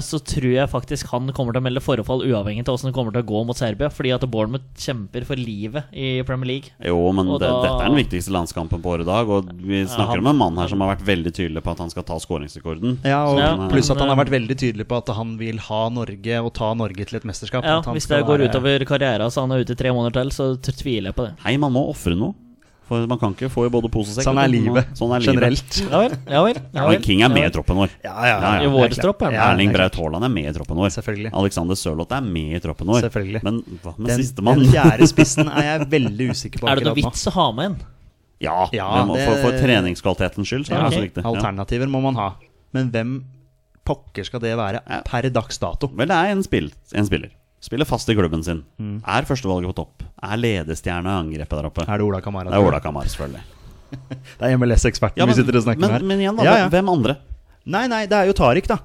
[0.01, 3.13] så tror jeg faktisk han kommer til å melde forfall uavhengig av hvordan det kommer
[3.13, 3.89] til å gå mot Serbia.
[3.93, 6.71] Fordi at Bournemouth kjemper for livet i Premier League.
[6.83, 9.29] Jo, men det, da- dette er den viktigste landskampen på året i dag.
[9.29, 11.77] Og vi snakker han- om en mann her som har vært veldig tydelig på at
[11.85, 12.97] han skal ta skåringsrekorden.
[13.05, 15.89] Ja, og Ja, Pluss at han har vært veldig tydelig på at han vil ha
[15.89, 17.63] Norge og ta Norge til et mesterskap.
[17.63, 19.75] Ja, At han Hvis skal det går være- utover karrieren så han er ute i
[19.75, 21.33] tre måneder til, så tviler jeg på det.
[21.45, 22.33] Hei, man må ofre noe.
[22.89, 24.25] For man kan ikke få i både pose og sekk.
[24.25, 25.75] Sånn er livet Sånn er generelt.
[25.85, 26.15] Ja vel.
[26.25, 26.95] ja vel, ja vel.
[26.95, 27.91] Men King er med i troppen vår.
[28.03, 28.63] Ja, ja, Ja, ja.
[28.65, 29.43] I vår tropp, ja.
[29.51, 29.99] Erling er Braut.
[30.01, 30.89] Haaland er med i troppen vår.
[30.97, 31.31] Selvfølgelig.
[31.43, 33.05] Alexander Sørloth er med i troppen vår.
[33.05, 33.43] Selvfølgelig.
[33.45, 34.63] Men hva med sistemann?
[34.65, 37.71] den fjerde spissen er jeg veldig usikker på Er det noe vits å ha med
[37.71, 37.79] en?
[38.41, 41.23] Ja, Ja, må, det- for, for treningskvalitetens skyld så er Ja, det så viktig.
[41.23, 41.29] Ja.
[41.35, 42.31] Alternativer må man ha.
[42.73, 43.17] Men hvem
[43.85, 45.01] pokker skal det være Ja.
[45.05, 45.87] per dags dato?
[45.93, 47.29] Vel, det er en, spill, en spiller.
[47.59, 48.61] Spiller fast i klubben sin.
[48.79, 48.99] Mm.
[49.03, 50.03] Er førstevalget på topp.
[50.23, 51.85] Er ledestjerne i angrepet der oppe.
[51.87, 52.51] Er det Ola Kamara?
[52.51, 53.43] Det er Ola Kamara, selvfølgelig.
[54.39, 56.05] Det er MLS-eksperten vi sitter og snakker men, med her.
[56.05, 56.45] men igjen, da.
[56.45, 56.67] Ja, ja.
[56.69, 57.15] Hvem andre?
[57.65, 58.77] Nei, nei, det er jo Tariq, da.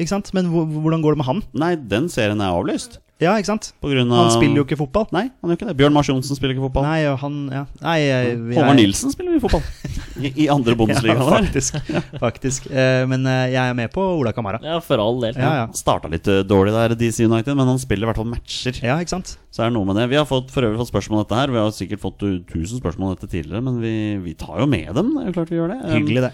[0.00, 0.32] Ikke sant?
[0.34, 1.44] Men hvordan går det med han?
[1.62, 2.98] Nei, den serien er avlyst.
[3.20, 3.70] Ja, ikke sant?
[3.84, 5.06] Av Han spiller jo ikke fotball.
[5.12, 5.76] Nei, han gjør ikke det.
[5.76, 6.86] Bjørn Mars Johnsen spiller ikke fotball.
[6.88, 7.64] Nei, han ja.
[7.84, 9.64] Nei, jeg, jeg, Håvard Nilsen spiller jo fotball.
[10.20, 11.16] I, i andre Bundesliga.
[11.16, 11.76] Ja, faktisk.
[12.20, 12.66] faktisk.
[12.70, 14.60] Eh, men eh, jeg er med på Ola Kamara.
[14.64, 15.38] Ja, for all del.
[15.38, 15.66] Ja, ja.
[15.76, 18.80] Starta litt eh, dårlig der, DC United, men han spiller i hvert fall matcher.
[18.84, 19.34] Ja, ikke sant?
[19.50, 20.08] Så er det noe med det.
[20.12, 21.52] Vi har fått, for øvrig fått spørsmål om dette her.
[21.54, 24.92] Vi har sikkert fått tusen spørsmål om dette tidligere, men vi, vi tar jo med
[24.96, 25.12] dem.
[25.16, 25.80] Det er jo klart vi gjør det.
[25.82, 26.32] Um, Hyggelig, det.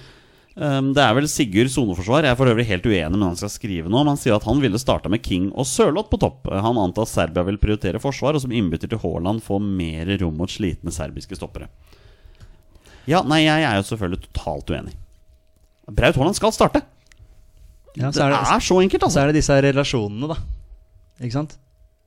[0.60, 2.26] um, det er vel Sigurd Soneforsvar.
[2.26, 4.02] Jeg er for øvrig helt uenig med hva han skal skrive nå.
[4.02, 6.50] Men han sier at han ville starta med King og Sørloth på topp.
[6.52, 10.52] Han antar Serbia vil prioritere forsvar, og som innbytter til Haaland få mer rom mot
[10.52, 11.70] slitne serbiske stoppere.
[13.06, 14.96] Ja, nei, jeg er jo selvfølgelig totalt uenig.
[15.86, 16.82] Braut Haaland skal starte.
[17.96, 19.20] Ja, det, er, så enkelt, Så altså.
[19.22, 20.36] er det disse her relasjonene, da.
[21.22, 21.54] Ikke sant?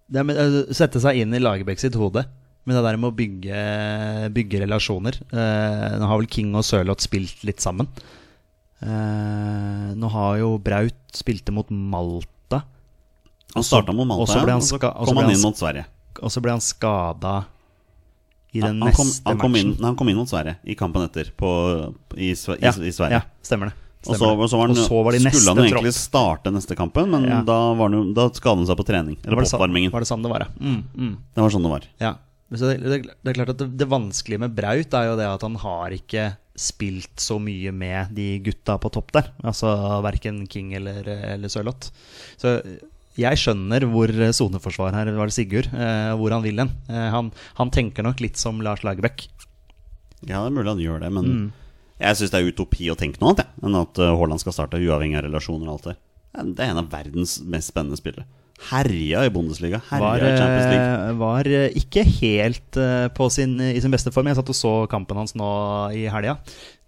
[0.09, 2.25] Det er med, eh, sette seg inn i Lagerbäck sitt hode.
[2.67, 3.61] Men det der med å bygge,
[4.35, 5.17] bygge relasjoner.
[5.31, 7.89] Eh, nå har vel King og Sørloth spilt litt sammen.
[8.83, 12.61] Eh, nå har jo Braut spilte mot Malta,
[13.55, 15.41] Han starta mot Malta, og så ble han ja, og så så kom han inn
[15.41, 15.87] mot Sverige.
[16.21, 17.33] og så ble han skada
[18.53, 19.73] i den han, kom, neste han, kom matchen.
[19.75, 21.49] Inn, han kom inn mot Sverige i kampen etter, på,
[22.17, 23.19] i, i, Ja, i Sverige.
[23.19, 23.75] ja, stemmer det.
[23.99, 25.91] Og så, Stemmer og så, var han, Og så var de skulle han jo egentlig
[25.91, 25.99] tropp.
[26.07, 27.41] starte neste kampen, men Ja.
[27.43, 29.17] da, var han, da skadet han seg på trening.
[29.25, 29.91] Eller på oppvarmingen.
[29.91, 30.49] var det sånn det var, ja.
[30.63, 31.15] Mm, mm.
[31.35, 31.87] Det var sånn det var.
[31.99, 32.13] Ja.
[32.49, 35.27] Så det, det, det er klart at det, det vanskelige med Braut er jo det
[35.29, 36.23] at han har ikke
[36.57, 39.27] spilt så mye med de gutta på topp der.
[39.45, 39.69] Altså
[40.01, 41.91] verken King eller, eller Sørloth.
[42.41, 42.55] Så
[43.19, 46.71] jeg skjønner hvor soneforsvar her var det Sigurd, eh, hvor han vil hen.
[46.89, 49.27] Eh, han, han tenker nok litt som Lars Lagerbäck.
[50.25, 51.51] Ja, det er mulig han gjør det, men Mm.
[51.99, 54.79] jeg syns det er utopi å tenke noe annet ja, enn at Haaland skal starte
[54.81, 55.97] uavhengig av relasjoner og alt det.
[56.55, 58.25] Det er en av verdens mest spennende spillere.
[58.69, 60.87] Herja i Bundesliga, herja Var, i Champions League.
[61.09, 64.27] eh, var eh, ikke helt eh, på sin, i sin beste form.
[64.27, 65.47] Jeg satt og så kampen hans nå
[65.95, 66.33] i helga.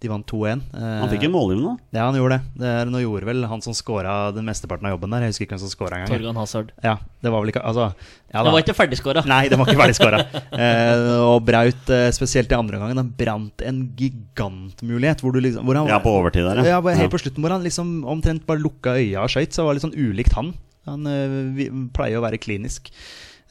[0.02, 0.60] De vant 2-1.
[0.76, 1.72] Eh, Han fikk en målgivende nå.
[1.96, 2.60] Ja, han gjorde det.
[2.60, 5.24] det er, nå gjorde vel han som skåra den mesteparten av jobben der.
[5.24, 6.10] Jeg husker ikke hvem som skåra engang.
[6.12, 6.72] Torgan Hazard.
[6.84, 9.22] Ja, det var vel ikke Altså ja, Det var ikke ferdigskåra.
[9.30, 10.20] Nei, det var ikke ferdig skåra.
[10.66, 15.22] eh, og Braut, spesielt i andre gangen, han brant en gigantmulighet.
[15.24, 16.76] Hvor, du liksom, hvor han, Ja, på overtid der, ja.
[16.76, 16.82] ja.
[16.84, 17.12] helt Ja.
[17.16, 19.54] på slutten, hvor han liksom omtrent bare lukka øya og skøyt.
[19.54, 20.52] Så det var litt sånn ulikt han.
[20.90, 22.90] Han eh, pleier å være klinisk.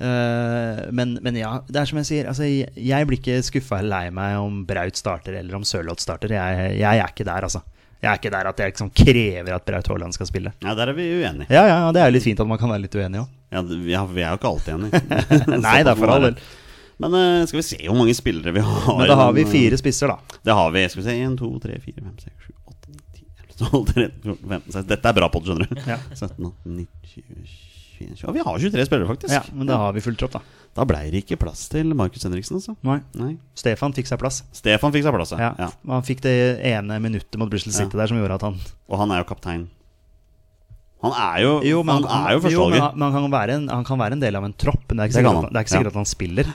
[0.01, 2.31] Eh, men, men ja, det er som jeg sier.
[2.31, 6.33] Altså, jeg, blir ikke skuffa eller lei meg om Braut starter eller om Sørloth starter.
[6.37, 7.63] Jeg, jeg er ikke der, altså.
[8.01, 10.55] Jeg er ikke der at jeg liksom krever at Braut Haaland skal spille.
[10.65, 11.45] Ja, der er vi uenige.
[11.53, 13.37] Ja, ja, Det er jo litt fint at man kan være litt uenig òg.
[13.51, 15.01] Ja, vi, er, jo ikke alltid enige.
[15.67, 16.41] Nei, det er for all del.
[17.01, 18.89] Men uh, skal vi se hvor mange spillere vi har.
[18.97, 20.37] Men da har vi fire spisser, da.
[20.41, 20.85] Det har vi.
[20.89, 22.50] Skal vi se 1, 2, 3, 4, 5, 6, 7, 8, 9, 10, 11,
[23.61, 25.83] 12, 13, 14, 15, 16 Dette er bra podd, skjønner du.
[25.85, 25.99] Ja.
[26.13, 27.71] 17, 18, 19, 20, 21
[28.09, 29.33] 22 Vi har 23 spillere, faktisk.
[29.33, 30.41] Ja, men da har vi fullt opp, da.
[30.77, 32.75] Da blei det ikke plass til Markus Henriksen, altså.
[32.87, 32.99] Nei.
[33.19, 33.33] Nei.
[33.57, 34.41] Stefan fikk seg plass.
[34.55, 35.51] Stefan fikk seg plass, Ja.
[35.59, 35.69] ja.
[35.91, 36.35] Han fikk det
[36.71, 38.57] ene minuttet mot Bristol City der som gjorde at han
[38.89, 39.67] Og han er jo kaptein.
[41.01, 42.81] Han er jo, Jo, men han, er jo førstevalget.
[42.81, 45.03] han, men han, kan en, han kan være en del av en tropp, men det
[45.03, 46.51] er ikke sikkert, han, er at han spiller.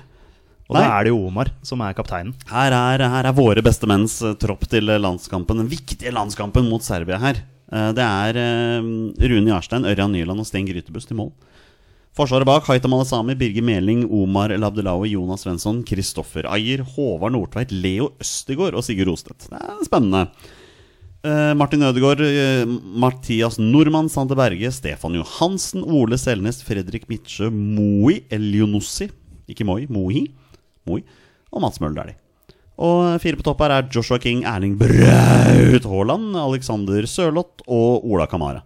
[0.67, 0.83] Og Nei.
[0.83, 2.33] da er det jo Omar som er kapteinen.
[2.51, 5.61] Her er, her er våre beste menns eh, tropp til eh, landskampen.
[5.63, 7.39] Den viktige landskampen mot Serbia her.
[7.71, 8.41] Eh, Det er
[9.31, 11.31] Rune Jarstein, Ørjan Nyland og Sten Grytebust i mål.
[12.17, 17.71] Forsvaret bak Haitam Alesami, Birger Meling, Omar El Abdelawi, Jonas Svensson, Kristoffer Ayer, Håvard Nordtveit,
[17.77, 19.51] Leo Østegård og Sigurd Rostedt.
[19.53, 20.23] Det er spennende.
[21.59, 22.21] Martin Ødegaard,
[23.03, 29.09] Mathias Nordmann, Sante Berge, Stefan Johansen, Ole Selnes, Fredrik Midtsjø, Moi Elionossi
[29.51, 30.23] Ikke Moi, Moi.
[30.87, 31.03] Moi
[31.53, 32.17] og Mats Møller er.
[32.77, 38.27] Og fire på topp her er Joshua King, Erling Braut Haaland, Alexander Sørloth og Ola
[38.29, 38.61] Kamara.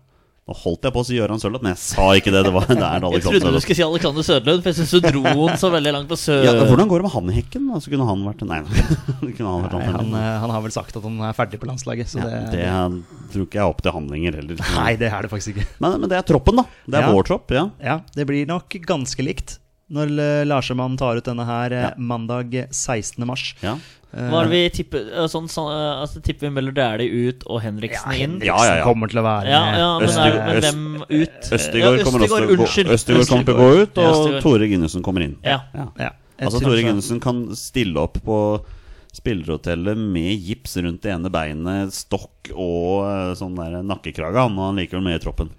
[0.50, 2.40] Nå holdt jeg på å si Gøran Sørloth, men jeg sa ikke det.
[2.48, 5.06] Det, var, det er Jeg trodde du skulle si Alexander Sørlund, for jeg syns du
[5.06, 6.42] dro den så veldig langt på sør...
[6.48, 7.68] Ja, hvordan går det med han i hekken?
[7.76, 8.58] Altså, kunne han vært Nei,
[9.36, 11.70] kunne han vært Nei, han, han, eh, har vel sagt at han er ferdig på
[11.70, 14.64] landslaget, så ja, det, Det tror ikke jeg er opp til han lenger heller.
[14.74, 15.68] Nei, det er det faktisk ikke.
[15.86, 16.66] Men, men det er troppen, da.
[16.82, 17.14] Det er Ja.
[17.14, 17.54] vår tropp.
[17.54, 19.60] ja Ja, det blir nok ganske likt
[19.90, 21.94] når eh, Larsemann tar ut denne her eh, Ja.
[21.98, 23.26] mandag 16.
[23.26, 23.54] mars.
[23.62, 23.76] Ja,
[24.10, 27.44] Hva er det vi tipper eh, sånn, sånn, eh, altså, Tipper vi Møller Dæhlie ut
[27.46, 28.18] og Henriksen inn?
[28.40, 28.84] Henriksen Ja, ja, ja.
[28.86, 31.52] kommer til å være Ja, ja, men, Østig- er, men hvem ut?
[31.58, 32.90] Østigård kommer også til å gå unnskyld.
[32.96, 34.42] Østigård kommer til å gå ut, og Østegård.
[34.46, 35.36] Tore Ginnussen kommer inn.
[35.46, 35.60] Ja.
[36.40, 36.80] Altså Tore.
[36.82, 38.38] Ginnussen kan stille opp på
[39.12, 44.38] spillerhotellet med gips rundt det ene beinet, stokk og eh, sånn der nakkekrage.
[44.38, 45.50] Han og han liker vel med i troppen.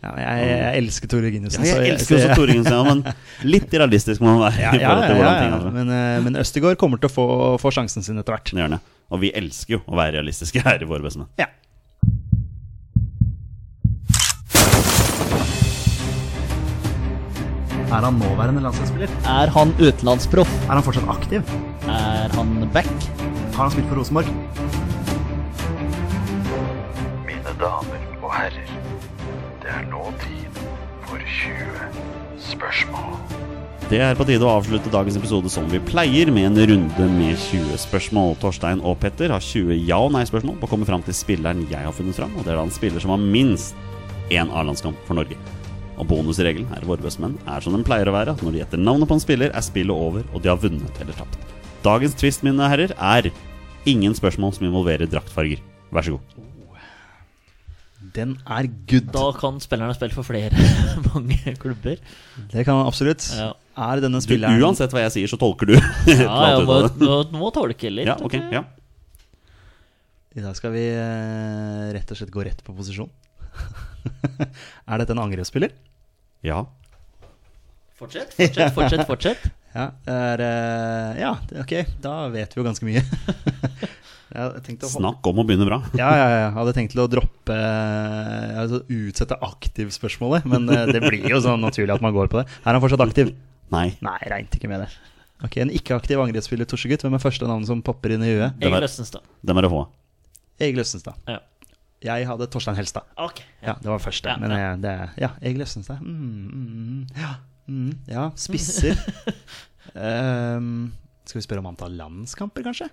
[0.00, 1.64] Ja, jeg, jeg elsker Tore Ginnussen.
[1.66, 4.62] Ja, så jeg elsker også Tore Ginnussen, ja, men litt realistisk må man være.
[4.62, 5.58] Ja, ja, ja, ja.
[5.74, 7.26] Men, eh, men Østegård kommer til å få,
[7.60, 8.80] få sjansen sin etter hvert.
[9.10, 11.28] Og vi elsker jo å være realistiske her i Våre bestemenn.
[11.40, 11.50] Ja.
[17.90, 19.10] Er han nåværende landslagsspiller?
[19.26, 20.50] Er han utenlandsproff?
[20.68, 21.42] Er han fortsatt aktiv?
[21.90, 22.90] Er han back?
[23.56, 24.30] Har han spilt for Rosenborg?
[27.26, 28.70] Mine damer og herrer,
[29.60, 30.60] det er nå tid
[31.06, 31.88] for 20
[32.50, 33.16] spørsmål.
[33.90, 37.34] Det er på tide å avslutte dagens episode som vi pleier, med en runde med
[37.34, 38.36] 20 spørsmål.
[38.40, 41.82] Torstein og Petter har 20 ja- og nei-spørsmål på å komme fram til spilleren jeg
[41.82, 42.32] har funnet fram.
[42.38, 43.74] Og det er da en spiller som har minst
[44.30, 45.36] én A-landskamp for Norge.
[45.98, 48.80] Og bonusregelen her Våre bestemenn er som den pleier å være, at når de gjetter
[48.80, 51.36] navnet på en spiller, er spillet over, og de har vunnet eller tapt.
[51.84, 53.32] Dagens twist, mine herrer, er
[53.90, 55.60] ingen spørsmål som involverer draktfarger.
[55.90, 56.49] Vær så god.
[58.16, 59.10] Den er good.
[59.14, 60.50] Da kan spillerne spille for flere
[61.12, 62.00] mange klubber.
[62.50, 63.22] Det kan han absolutt.
[63.36, 64.34] Ja, Er denne Du,
[64.64, 65.76] uansett hva jeg sier, så tolker du.
[65.76, 68.08] ja jeg må, må, må tolke litt.
[68.10, 68.64] ja, okay, ja.
[70.30, 73.10] I dag skal vi eh, rett og slett gå rett på posisjon.
[74.90, 75.74] er dette en angrepsspiller?
[76.46, 76.64] ja.
[78.00, 79.02] Fortsett, fortsett, fortsett.
[79.04, 79.42] fortsett.
[79.74, 83.02] Ja, det er, eh, ja, ok, da vet vi jo ganske mye.
[84.30, 85.80] Jeg Snakk om å begynne bra.
[85.98, 86.40] Ja, ja, ja.
[86.44, 91.40] Jeg hadde tenkt til å droppe eh, Altså utsette aktivspørsmålet, men eh, det blir jo
[91.42, 92.46] sånn naturlig at man går på det.
[92.62, 93.32] Er han fortsatt aktiv?
[93.74, 93.88] Nei.
[94.04, 94.90] Nei, regnet ikke med det.
[95.46, 97.02] Ok, En ikke-aktiv angrepsspiller, Torsegutt.
[97.06, 98.58] Hvem er første navn som popper inn i huet?
[98.60, 99.26] Det Egil Østenstad.
[99.42, 99.84] Det må du få.
[100.60, 101.18] Egil Østenstad.
[101.30, 101.40] Ja.
[102.04, 103.08] Jeg hadde Torstein Helstad.
[103.20, 103.42] Ok.
[103.64, 104.30] Ja, det var første.
[104.30, 104.70] Ja, men ja.
[104.70, 106.00] eh, det er Ja, Egil Østenstad.
[106.00, 107.34] Mm, mm, ja,
[107.66, 109.00] mm, ja, spisser.
[109.94, 110.92] um,
[111.28, 112.88] skal vi spørre om antall landskamper, kanskje?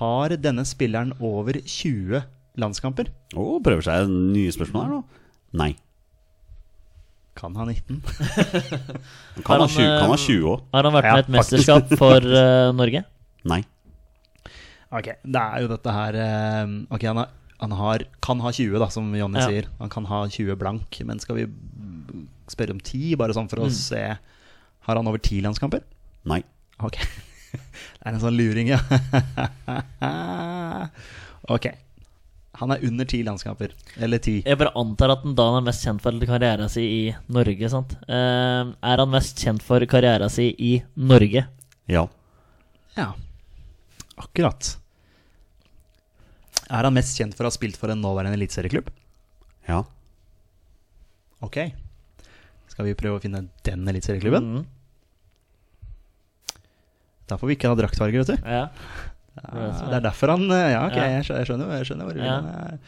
[0.00, 2.22] Har denne spilleren over 20
[2.60, 3.10] landskamper?
[3.38, 5.02] Å, prøver seg nye spørsmål her nå.
[5.60, 5.72] Nei.
[7.34, 7.98] Kan ha 19.
[9.46, 10.60] Kan ha 20, kan ha eh, 20 òg.
[10.74, 13.02] Har han vært med i et mesterskap for uh, Norge?
[13.50, 13.60] Nei.
[14.94, 17.32] Ok, det er jo dette her eh, Ok, han, har,
[17.64, 19.48] han har, kan ha 20, da, som Jonny Ja.
[19.50, 19.66] sier.
[19.80, 21.48] Han kan ha 20 blank, men skal vi
[22.54, 23.74] spørre om 10, bare sånn for å Mm.
[23.74, 24.02] se
[24.86, 25.82] Har han over 10 landskamper?
[26.30, 26.42] Nei.
[26.86, 27.00] Ok.
[27.98, 28.80] Det er en sånn luring, ja.
[31.54, 31.70] ok.
[32.60, 33.72] Han er under 10 landskamper.
[33.98, 34.44] Eller 10.
[34.46, 37.02] Jeg bare antar at han da han er mest kjent for karrieren sin i
[37.34, 37.70] Norge.
[37.72, 37.96] sant?
[38.06, 41.46] Eh, er han mest kjent for karrieren sin i Norge?
[41.90, 42.04] Ja.
[42.94, 43.08] Ja,
[44.22, 44.76] akkurat.
[46.70, 48.92] Er han mest kjent for å ha spilt for en nåværende eliteserieklubb?
[49.66, 49.82] Ja.
[51.44, 51.58] Ok.
[52.70, 54.46] Skal vi prøve å finne den eliteserieklubben?
[54.60, 54.64] Mm,
[57.30, 58.48] Da får vi ikke ha draktfarger, vet du.
[58.48, 58.68] ja.
[59.34, 61.06] Det er derfor han eh, Ja, ok, Ja.
[61.18, 62.36] jeg skjønner, jeg skjønner, hvor du vil Ja.
[62.40, 62.78] hen,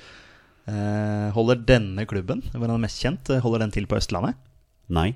[0.70, 1.30] eh.
[1.34, 4.36] Holder denne klubben, hvor han er mest kjent, eh, holder den til på Østlandet?
[4.88, 5.08] Nei.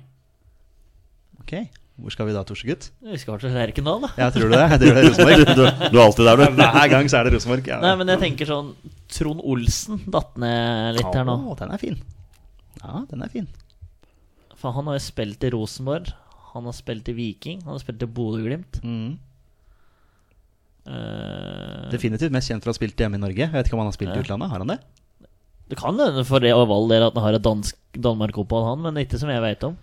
[1.39, 1.53] Ok,
[2.01, 2.89] hvor skal vi da, Torsegutt?
[3.01, 4.09] Vi skal til Lerkendal, da.
[4.19, 4.65] Ja, tror du det?
[4.73, 5.45] Jeg tror det er Rosenborg.
[5.55, 6.61] Du, du er alltid der, du.
[6.75, 7.67] Hver gang så er det Rosenborg.
[7.71, 7.79] Ja.
[7.83, 8.73] Nei, men jeg tenker sånn
[9.11, 11.37] Trond Olsen datt ned litt her nå.
[11.51, 11.97] Å, den er fin.
[12.83, 13.47] Ja, den er fin.
[14.61, 16.11] For han har jo spilt i Rosenborg.
[16.53, 17.61] Han har spilt i Viking.
[17.65, 18.81] Han har spilt i Bodø-Glimt.
[18.83, 19.19] Mm.
[20.81, 23.45] Uh, Definitivt mest kjent for å ha spilt hjemme i Norge.
[23.45, 24.25] Jeg vet ikke om han har spilt i Ja.
[24.25, 24.49] utlandet.
[24.51, 24.81] Har han det?
[25.71, 29.05] det kan hende for det og del at han har et dansk Danmark-opphold, han, men
[29.05, 29.77] ikke som jeg vet om.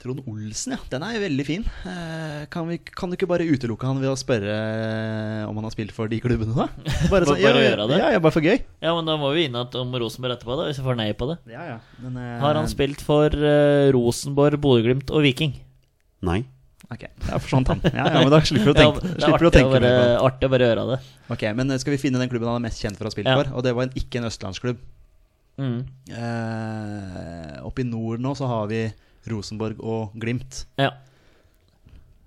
[0.00, 0.78] Trond Olsen, ja.
[0.88, 1.64] Den er jo veldig fin.
[1.84, 5.66] Eh, kan, vi, kan du ikke bare utelukke han ved å spørre eh, om han
[5.68, 6.68] har spilt for de klubbene, da?
[7.12, 7.98] Bare, Bare gjøre det?
[8.00, 8.62] Ja, ja, bare for gøy.
[8.80, 11.10] Ja, men da må vi inn at om Rosenborg etterpå, da, hvis vi får nei
[11.12, 11.36] på det.
[11.52, 11.78] Ja, ja.
[12.00, 15.52] Men, uh, Har han spilt for uh, Rosenborg, Bodø-Glimt og Viking?
[16.26, 16.40] Nei.
[16.90, 17.80] Ok, da forsvant han.
[17.86, 19.62] Ja, ja, men da slipper du å Ja, tenke, det er slipper du å artig
[19.66, 20.16] å bare, mer på det.
[20.28, 20.98] artig å bare gjøre det.
[21.36, 23.14] Ok, Men eh, skal vi finne den klubben han er mest kjent for å ha
[23.14, 23.36] spilt Ja.
[23.38, 23.52] for?
[23.58, 24.80] Og det var en, ikke en østlandsklubb.
[25.60, 25.78] Mm.
[26.16, 28.82] Eh, oppe i nord nå så har vi
[29.30, 30.64] Rosenborg og Glimt.
[30.80, 30.90] Ja.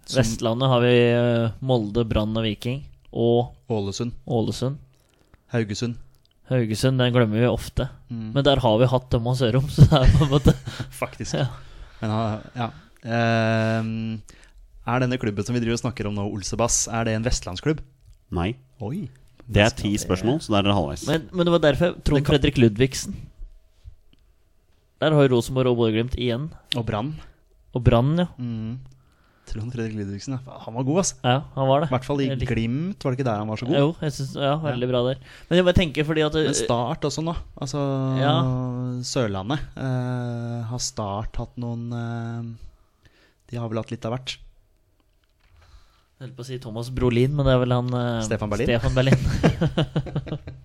[0.05, 2.83] Som Vestlandet har vi eh, Molde, Brann og Viking.
[3.13, 4.79] Og Ålesund, Ålesund.
[5.53, 5.99] Haugesund,
[6.49, 7.85] Haugesund, den glemmer vi ofte.
[8.09, 8.31] Mm.
[8.33, 10.53] Men der har vi hatt dem og Sørum, så det er på en måte
[10.97, 11.35] Faktisk.
[11.37, 11.45] Ja.
[12.01, 12.69] Men han- ja.
[13.05, 14.21] Ehm,
[14.87, 17.81] er denne klubben som vi driver og snakker om nå, Olsebass, er det en vestlandsklubb?
[18.33, 18.53] Nei.
[18.83, 19.09] Oi.
[19.43, 21.03] Det er ti spørsmål, så der er det halvveis.
[21.09, 23.15] Men, men det var derfor Trond kan- Fredrik Ludvigsen.
[25.03, 26.49] Der har Rosenborg og Bodø-Glimt igjen.
[26.79, 27.13] Og Brann.
[27.75, 28.27] Og Brann, ja.
[28.39, 28.77] Mm.
[29.49, 31.17] Trond Fredrik Ludvigsen, han var god, altså.
[31.27, 31.89] Ja, han var det.
[31.89, 33.75] I hvert fall i lik- Glimt, var det ikke der han var så god?
[33.75, 35.17] Jo, jeg synes, ja, veldig bra der.
[35.49, 37.35] Men jeg bare tenker fordi at Men Start også nå.
[37.59, 37.81] Altså
[38.21, 38.35] Ja.
[39.03, 39.59] Sørlandet.
[39.75, 42.43] Uh, har Start hatt noen eh,
[43.53, 44.33] De har vel hatt litt av hvert.
[46.17, 48.69] Jeg holdt på å si Thomas Brolin, men det er vel han eh, Stefan Berlin?
[48.69, 49.19] Stefan Berlin.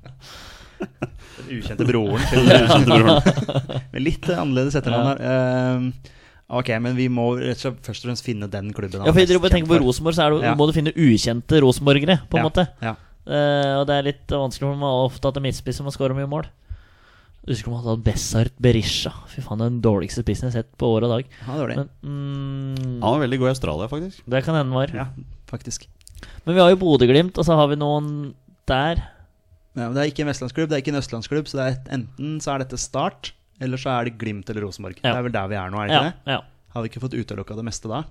[1.39, 2.47] Den ukjente broren til
[3.95, 5.18] Med litt eh, annerledes etternavn her.
[5.32, 6.14] Eh,
[6.61, 9.03] ok, men vi må rett og slett først og fremst finne den klubben.
[9.03, 9.89] han ja, for er jeg driver og tenker på kjent for.
[9.91, 10.55] Rosenborg, så er det, Ja.
[10.59, 12.66] må du finne ukjente rosenborgere, på en Ja, måte.
[12.84, 12.95] Ja.
[13.28, 16.16] Eh, og det er litt vanskelig, for man har ofte at midtspiss som har skåra
[16.16, 16.47] mye mål.
[17.49, 19.11] Jeg husker man hadde Bessart Berisha.
[19.32, 21.30] Fy faen, den dårligste spissen jeg har sett på år og dag.
[21.46, 21.76] Ja, dårlig.
[21.78, 24.20] Men, mm, Han var veldig god i Australia, faktisk.
[24.28, 24.92] det kan hende var.
[24.92, 25.07] Ja,
[25.49, 25.86] faktisk.
[26.44, 28.34] Men vi har jo Bodø-Glimt, og så har vi noen
[28.68, 29.01] der.
[29.78, 31.74] Ja, men det er ikke en vestlandsklubb, det er ikke en østlandsklubb, så det er
[31.78, 33.32] et, enten så er dette Start,
[33.64, 34.99] eller så er det Glimt eller Rosenborg.
[35.01, 35.12] Ja.
[35.14, 36.32] Det er vel der vi er nå, er det ikke Ja, det?
[36.36, 36.40] ja.
[36.74, 38.03] Har vi ikke fått utelukka det meste da?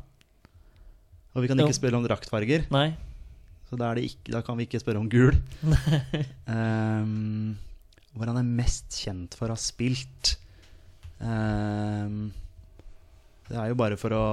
[1.36, 1.68] Og vi kan Jo.
[1.68, 2.96] ikke spille om draktfarger, Nei.
[3.70, 5.36] så da, er det ikke, da kan vi ikke spørre om gul.
[6.48, 7.58] Ehm,
[8.18, 10.36] hvor han er mest kjent for å ha spilt
[11.18, 12.30] Ehm,
[13.50, 14.26] Det er jo bare for å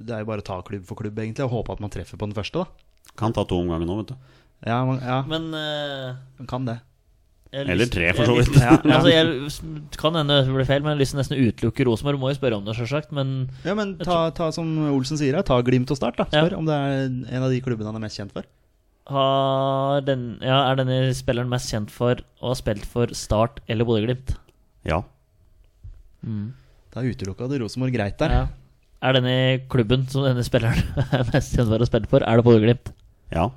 [0.00, 2.18] Det er jo bare å ta klubb for klubb, egentlig, og håpe at man treffer
[2.20, 2.66] på den første, da.
[3.16, 4.16] Kan ta to omganger nå, vet du.
[4.66, 6.74] Ja, man, ja Men uh, man kan det.
[7.52, 8.60] jeg Eller tre, for jeg så lyst- vidt.
[8.66, 8.96] Ja, ja.
[8.98, 12.20] Altså, jeg kan hende det blir feil, men jeg lyst nesten utelukker utelukke Rosenborg.
[12.20, 13.14] Må jo spørre om det, sjølsagt.
[13.16, 16.18] Men Ja, men ta, ta som Olsen sier, ta Glimt og Start.
[16.20, 16.42] da Ja.
[16.44, 18.44] Spør om det er en av de klubbene han er mest kjent for.
[19.12, 23.86] Har den, ja, er denne spilleren mest kjent for å ha spilt for Start eller
[23.88, 24.34] Bodø-Glimt?
[24.86, 25.02] Ja.
[26.22, 28.34] Da utelukka du Rosenborg greit der.
[28.34, 28.46] Ja.
[29.06, 29.36] Er denne
[29.70, 30.80] klubben som denne spilleren
[31.14, 32.92] er mest kjent for å spille for, er det Bodø-Glimt?
[33.34, 33.50] Ja.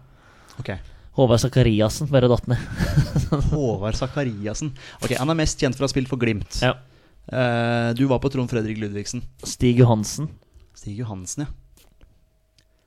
[0.60, 0.74] Ok
[1.20, 2.62] Håvard Sakariassen bare datt ned.
[3.52, 4.70] Håvard Sakariassen.
[5.02, 6.62] Ok, Han er mest kjent for å ha spilt for Glimt.
[6.64, 6.78] Ja.
[7.28, 9.26] Uh, du var på Trond Fredrik Ludvigsen.
[9.44, 10.30] Stig Johansen.
[10.78, 12.06] Stig Johansen, ja.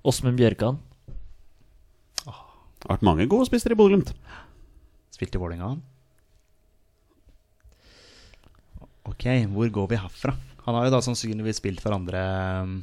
[0.08, 0.80] Åsmund Bjørkan.
[2.82, 4.10] Det har vært mange gode spisser i Bodø-Glimt.
[5.14, 5.82] Spilt i Vålerenga, han.
[9.06, 10.34] Ok, hvor går vi herfra?
[10.66, 12.20] Han har jo da sannsynligvis spilt for andre
[12.62, 12.76] um,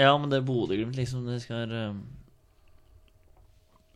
[0.00, 1.26] Ja, men det er Bodø-Glimt, liksom.
[1.28, 2.02] Det skal um,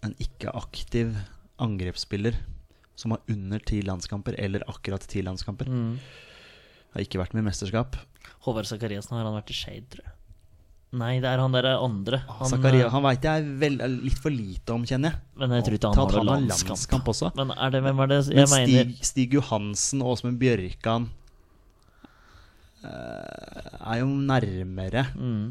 [0.04, 1.14] En ikke aktiv
[1.62, 2.36] angrepsspiller
[2.98, 5.68] som har under ti landskamper, eller akkurat ti landskamper.
[5.68, 5.94] mm.
[6.92, 7.96] Har ikke vært med i mesterskap.
[8.44, 10.11] Håvard Sakariassen har han vært i Skeid, tror jeg.
[10.92, 12.18] Nei, det er han der andre.
[12.28, 15.20] Han, Zakaria, eh, han veit jeg vel, litt for lite om, kjenner jeg.
[15.40, 16.72] Men jeg tror ikke han har landskamp.
[16.74, 17.30] landskamp også.
[17.38, 21.08] Men er det, hvem er det Men jeg mener Stig, Stig Johansen og Åsmund Bjørkan
[22.84, 25.06] uh, er jo nærmere.
[25.16, 25.44] mm.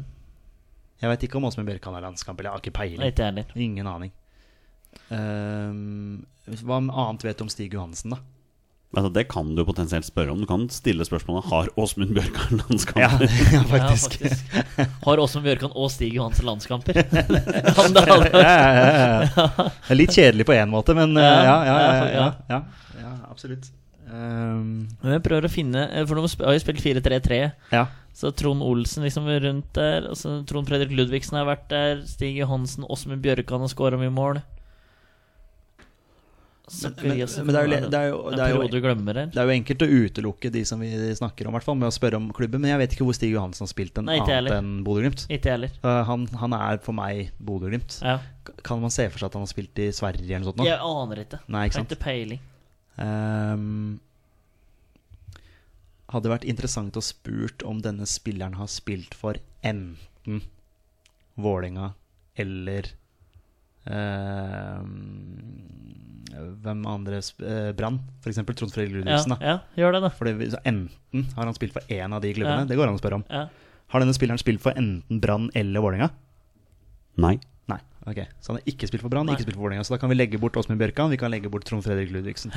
[1.02, 3.02] Jeg veit ikke om Åsmund Bjørkan har landskamp, eller jeg har ikke peiling.
[3.10, 3.56] ikke heller.
[3.58, 4.12] Ingen aning.
[5.10, 8.22] Uh, hva annet vet du om Stig Johansen, da?
[8.92, 10.40] Altså, det kan du potensielt spørre om.
[10.42, 13.00] Du kan stille spørsmålet Har Åsmund Bjørkan landskamper.
[13.00, 13.08] ja,
[13.56, 14.18] Ja, faktisk.
[14.18, 14.98] faktisk.
[15.06, 16.98] Har Åsmund Bjørkan og Stig Johansen landskamper?
[17.78, 19.46] Han der hadde- ja, ja, ja, ja.
[19.86, 22.60] Det er litt kjedelig på én måte, men eh, ja, ja, ja, ja, Ja, ja,
[23.00, 23.70] ja absolutt.
[24.12, 27.38] Um, Men jeg prøver å finne eh, For nå har vi spilt 4-3-3.
[27.72, 27.86] ja.
[28.12, 30.04] Så Trond Olsen liksom rundt der.
[30.12, 30.18] Og
[30.50, 32.02] Trond Fredrik Ludvigsen har vært der.
[32.04, 34.42] Stig Johansen, Åsmund Bjørkan har skåra mye mål.
[36.62, 39.30] Men, men, men det er jo, det er jo, det er jo, du glemmer her.
[39.34, 42.20] det er jo enkelt å utelukke de som vi snakker om, fall, med å spørre
[42.20, 42.62] om klubben.
[42.62, 45.26] Men jeg vet ikke hvor Stig Johansen har spilt en Nei, annet enn Bodø-Glimt.
[45.82, 47.98] Uh, han, han er for meg Bodø-Glimt.
[48.06, 48.20] Ja.
[48.62, 50.62] Kan man se for seg at han har spilt i Sverige eller noe sånt?
[50.62, 50.70] nå?
[50.70, 51.42] Jeg aner ikke.
[51.50, 51.92] Nei, ikke sant?
[51.96, 52.42] ikke peiling.
[53.02, 54.00] Um,
[56.14, 60.44] hadde vært interessant å spurt om denne spilleren har spilt for enten
[61.40, 61.92] Vålinga
[62.38, 62.92] eller
[66.62, 67.98] Hvem andre eh, Brann?
[68.22, 68.38] F.eks.
[68.56, 69.34] Trond Fredrik Ludvigsen.
[69.40, 70.10] Ja, ja, gjør det, da.
[70.70, 72.62] Enten har han spilt for én av de klubbene.
[72.64, 72.68] Ja.
[72.70, 73.24] Det går an å spørre om.
[73.28, 73.46] Ja.
[73.92, 76.08] Har denne spilleren spilt for enten Brann eller Vålinga?
[77.20, 77.34] Nei.
[77.68, 77.76] Nei.
[78.08, 79.84] ok Så han har ikke spilt for Brann, ikke spilt for Vålerenga.
[79.86, 82.54] Så da kan vi legge bort Åsmund Bjørkan, vi kan legge bort Trond Fredrik Ludvigsen.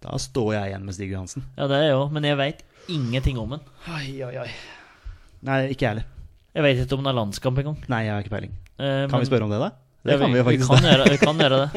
[0.00, 1.42] Da står jeg igjen med Stig Johansen.
[1.58, 2.14] ja, det er jeg òg.
[2.14, 3.66] Men jeg veit ingenting om han.
[3.98, 4.48] Oi, oi, oi.
[5.44, 6.06] Nei, ikke jeg heller.
[6.54, 7.76] Jeg veit ikke om han er landskamp engang.
[7.90, 8.54] Nei, jeg har ikke peiling.
[8.78, 9.70] Eh, Kan men- vi spørre om det, da?
[10.04, 10.70] Det Ja, kan vi jo faktisk.
[10.70, 11.70] Vi kan, gjøre, vi kan gjøre det.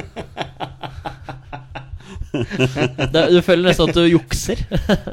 [2.34, 4.58] Det, du føler nesten at du jukser.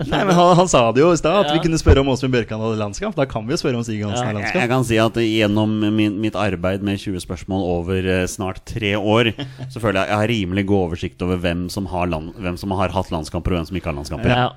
[0.08, 1.56] Nei, men han, han sa det jo i stad, at Ja.
[1.58, 3.16] vi kunne spørre om Åsmund Bjørkan hadde landskamp.
[3.18, 4.24] Da kan vi jo spørre om Stig Hansen Ja.
[4.24, 4.62] har Jeg, landskamp.
[4.62, 8.94] jeg kan si at gjennom min, mitt arbeid med 20 spørsmål over eh, snart tre
[8.96, 9.32] år,
[9.68, 12.56] så føler jeg at jeg har rimelig god oversikt over hvem som har, land, hvem
[12.56, 14.32] som har hatt landskamper, og hvem som ikke har landskamper.
[14.32, 14.48] Ja.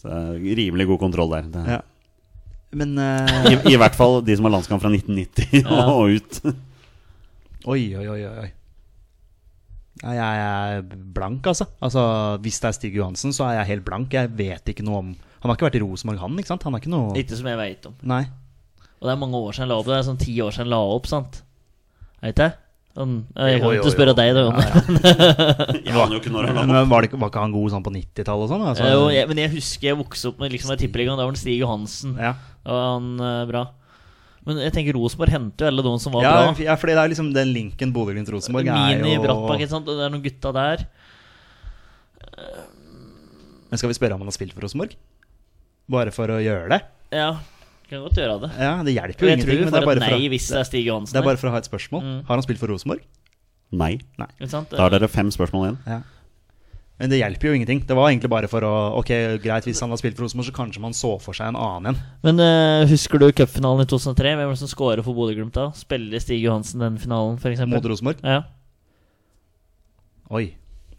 [0.00, 0.08] Så
[0.40, 1.46] rimelig god kontroll der.
[1.52, 1.80] Det, Ja.
[2.72, 3.50] Men uh...
[3.50, 5.86] I, I hvert fall de som har landskamp fra 1990 Ja.
[5.94, 6.42] og ut.
[7.68, 8.48] Oi, oi, oi, oi.
[10.00, 10.80] Jeg er
[11.12, 11.66] blank, altså.
[11.84, 12.02] altså.
[12.40, 14.14] Hvis det er Stig Johansen, så er jeg helt blank.
[14.16, 15.10] Jeg vet ikke noe om
[15.42, 16.38] Han har ikke vært i Rosenborg, han?
[16.40, 16.64] ikke sant?
[16.68, 17.94] Han er ikke noe Ikke som jeg veit om.
[18.08, 18.22] Nei.
[19.00, 19.86] Og det er mange år siden jeg la opp.
[19.88, 21.38] Det er sånn ti år siden jeg la opp, sant?
[22.24, 22.56] Vet jeg?
[22.96, 24.42] Sånn, jeg kan ikke spørre deg, da.
[24.50, 26.88] Ja, Jeg var, jo ikke når han la Men opp.
[26.90, 28.64] var, det, ikke- var ikke han god sånn på 90-tallet og sånn?
[28.72, 31.36] Altså, jo, jeg, men jeg husker jeg vokste opp med liksom, jeg tipper, Da var
[31.36, 32.16] det Stig Johansen.
[32.20, 32.32] ja.
[32.64, 33.62] Da var han uh, bra.
[34.50, 36.64] Men jeg tenker Rosenborg henter jo alle de som var Ja, bra.
[36.66, 39.86] ja, fordi det er liksom den linken Bodø-Glimt-Rosenborg er Mini jo Brattbakk, ikke sant?
[39.86, 40.82] Det er noen gutta der.
[43.70, 44.96] Men skal vi spørre om han har spilt for Rosenborg?
[45.90, 46.80] Bare for å gjøre det?
[47.14, 47.30] Ja,
[47.90, 48.50] kan godt gjøre det.
[48.58, 49.64] Ja, Det hjelper jo jeg ingenting.
[49.64, 51.14] Men det er, bare nei, for å, det er Stig Johansen.
[51.14, 52.02] det er bare for å ha et spørsmål.
[52.06, 52.18] Mm.
[52.28, 53.02] Har han spilt for Rosenborg?
[53.70, 53.92] Nei.
[54.18, 54.70] Ikke sant?
[54.74, 55.78] Da har dere fem spørsmål igjen.
[55.86, 56.00] Ja.
[57.00, 57.80] Men det hjelper jo ingenting.
[57.88, 60.56] Det var egentlig bare for å Ok, greit, hvis han har spilt for Rosenborg, så
[60.56, 62.00] kanskje man så for seg en annen en.
[62.26, 64.34] Men uh, husker du cupfinalen i 2003?
[64.36, 65.70] Hvem var det som skåra for Bodø-Glimt da?
[65.78, 67.64] Spiller Stig Johansen den finalen, f.eks.?
[67.70, 68.20] Mot Rosenborg.
[68.20, 68.42] Ja.
[70.30, 70.50] Oi,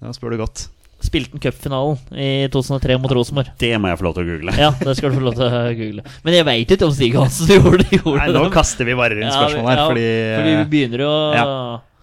[0.02, 0.66] da spør du godt.
[1.02, 3.54] Spilte han cupfinalen i 2003 mot Rosenborg?
[3.62, 4.58] Det må jeg få lov til å google.
[4.58, 6.04] Ja, det skal du få lov til å google.
[6.26, 8.52] Men jeg veit ikke om Stig Johansen gjorde, gjorde Nei, nå det.
[8.58, 11.47] kaster vi bare rundt spørsmål her, ja, fordi, fordi vi begynner jo ja.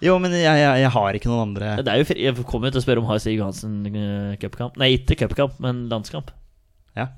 [0.04, 2.68] Jo, men jeg, jeg, jeg har ikke noen andre Det er jo fri, Jeg kommer
[2.68, 4.76] jo til å spørre om har Stig Johansen eh, cupkamp.
[4.78, 6.30] Nei, ikke cupkamp, men landskamp.
[6.98, 7.08] Ja.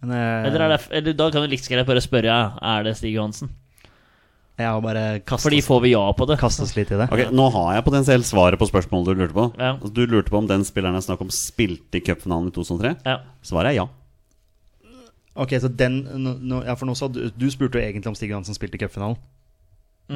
[0.00, 2.38] Men uh, Eller, er det, eller da kan du like så greit bare spørre ja,
[2.72, 3.52] er det Stig Johansen.
[4.58, 6.38] jeg har bare Fordi får vi ja på det.
[6.40, 7.08] kastet oss litt i det.
[7.12, 9.48] Ok, Nå har jeg potensielt svaret på spørsmålet du lurte på.
[9.58, 9.74] Ja.
[9.76, 12.96] Altså, Du lurte på om den spilleren jeg snakket om, spilte i cupfinalen i 2003.
[13.04, 13.18] Ja.
[13.44, 13.88] Svaret er ja.
[15.34, 18.16] Ok, så den no, no, Ja, for nå sa du Du spurte jo egentlig om
[18.18, 19.16] Stig Johansen spilte i cupfinalen.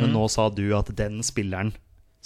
[0.01, 1.73] Men nå sa du at den spilleren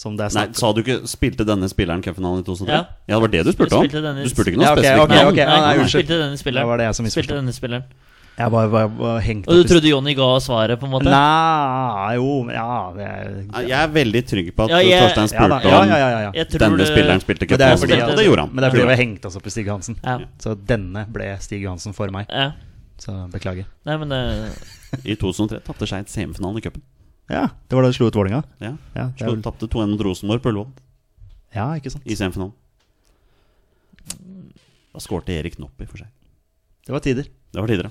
[0.01, 2.69] som det er Nei, snakk Sa du ikke 'spilte denne spilleren cupfinalen i 2003'?
[2.69, 2.85] Ja.
[3.07, 3.85] Ja, det var det du spurte om.
[3.85, 5.03] Spilte denne- Du spurte ikke noe Ja, ok, spesifikt.
[5.03, 5.29] ok, navn.
[5.29, 5.37] ok.
[5.37, 5.91] ja, nei, unnskyld.
[6.07, 6.63] spilte denne spilleren.
[6.65, 7.25] Det var det jeg som misforstod.
[7.25, 7.85] Spilte denne spilleren.
[8.41, 10.91] Jeg bare, bare, bare hengt Og du opp i- trodde Jonny ga svaret, på en
[10.93, 11.05] måte?
[11.13, 15.29] Nei, jo Ja, det er Nei, Jeg er veldig trygg på at Ja, jeg- Torstein
[15.29, 16.31] ja, da, spurte ja, om ja, ja, ja.
[16.33, 18.51] Jeg tror denne det- spilleren spilte Men det er cupfinalen, og det gjorde han.
[18.55, 19.97] Men det er fordi vi hengte har hengt oss opp i Stig Johansen.
[20.03, 20.19] Ja.
[20.39, 22.27] Så denne ble Stig Johansen for meg.
[22.31, 22.53] ja.
[22.99, 23.65] Så beklager.
[23.85, 24.49] Nei, men eh,
[25.05, 26.81] I 2003 tapte Skeid semifinalen i cupen.
[27.31, 28.43] Ja, det var da de slo ut Vålerenga.
[28.59, 28.73] Ja.
[28.97, 30.73] Ja, Slo- vel- Tapte 2-1 mot Rosenborg på Ullevål
[31.55, 32.05] ja, ikke sant.
[32.07, 32.53] i semifinalen.
[34.93, 36.09] Da skårte Erik Knopp, i for seg.
[36.87, 37.27] Det var tider.
[37.55, 37.87] Det var tider,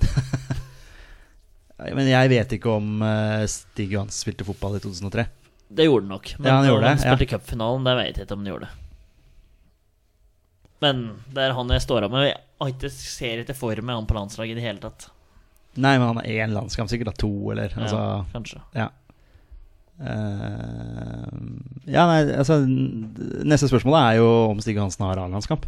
[1.96, 5.24] Men jeg vet ikke om eh, Stig Johans spilte fotball i 2003.
[5.70, 6.32] det gjorde han nok.
[6.38, 6.90] Men Ja, han gjorde det.
[6.92, 7.30] han spilte ja.
[7.38, 8.68] cupfinalen, det vet jeg ikke om han gjorde.
[8.68, 8.76] det.
[10.80, 11.00] Men
[11.36, 12.26] det er han jeg står av med.
[12.30, 15.08] Jeg ikke, ser ikke for meg han på landslaget i det hele tatt.
[15.76, 18.00] Nei, men han har én landskamp, sikkert da to, eller Ja, altså
[18.32, 18.60] kanskje.
[18.76, 18.88] Ja.
[20.00, 21.28] Eh,
[21.92, 25.66] ja, nei, altså Neste spørsmål er jo om Stig Johansen har A-landskamp.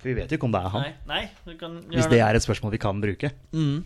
[0.00, 0.84] For vi vet jo ikke om det er han.
[0.86, 3.32] Nei, nei, du kan Hvis det er et spørsmål vi kan bruke.
[3.52, 3.82] Mm.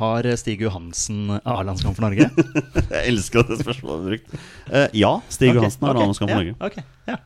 [0.00, 2.26] Har Stig Johansen A-landskamp for Norge?
[2.94, 4.38] Jeg elsker at det spørsmålet er brukt.
[4.66, 6.56] Uh, ja, Stig okay, Johansen har okay, A-landskamp for ja, Norge.
[6.70, 7.20] Okay, ja.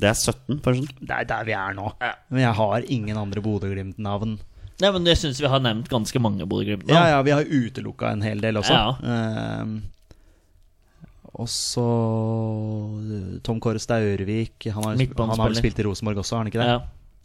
[0.00, 1.02] Det er 17, forresten.
[1.04, 1.90] Det er der vi er nå.
[2.00, 2.14] Ja.
[2.30, 4.38] Men jeg har ingen andre Bodø-Glimt-navn.
[4.80, 6.94] Nei, men jeg syns vi har nevnt ganske mange Bodø-Glimt nå.
[6.94, 8.76] Ja, ja, vi har utelukka en hel del også.
[8.76, 8.96] Ja.
[9.00, 9.66] Uh,
[11.40, 11.86] og så
[13.46, 14.66] Tom Kåre Staurvik.
[14.74, 16.70] Han har, han har spilt i Rosenborg også, har han ikke det?
[16.72, 16.80] Ja.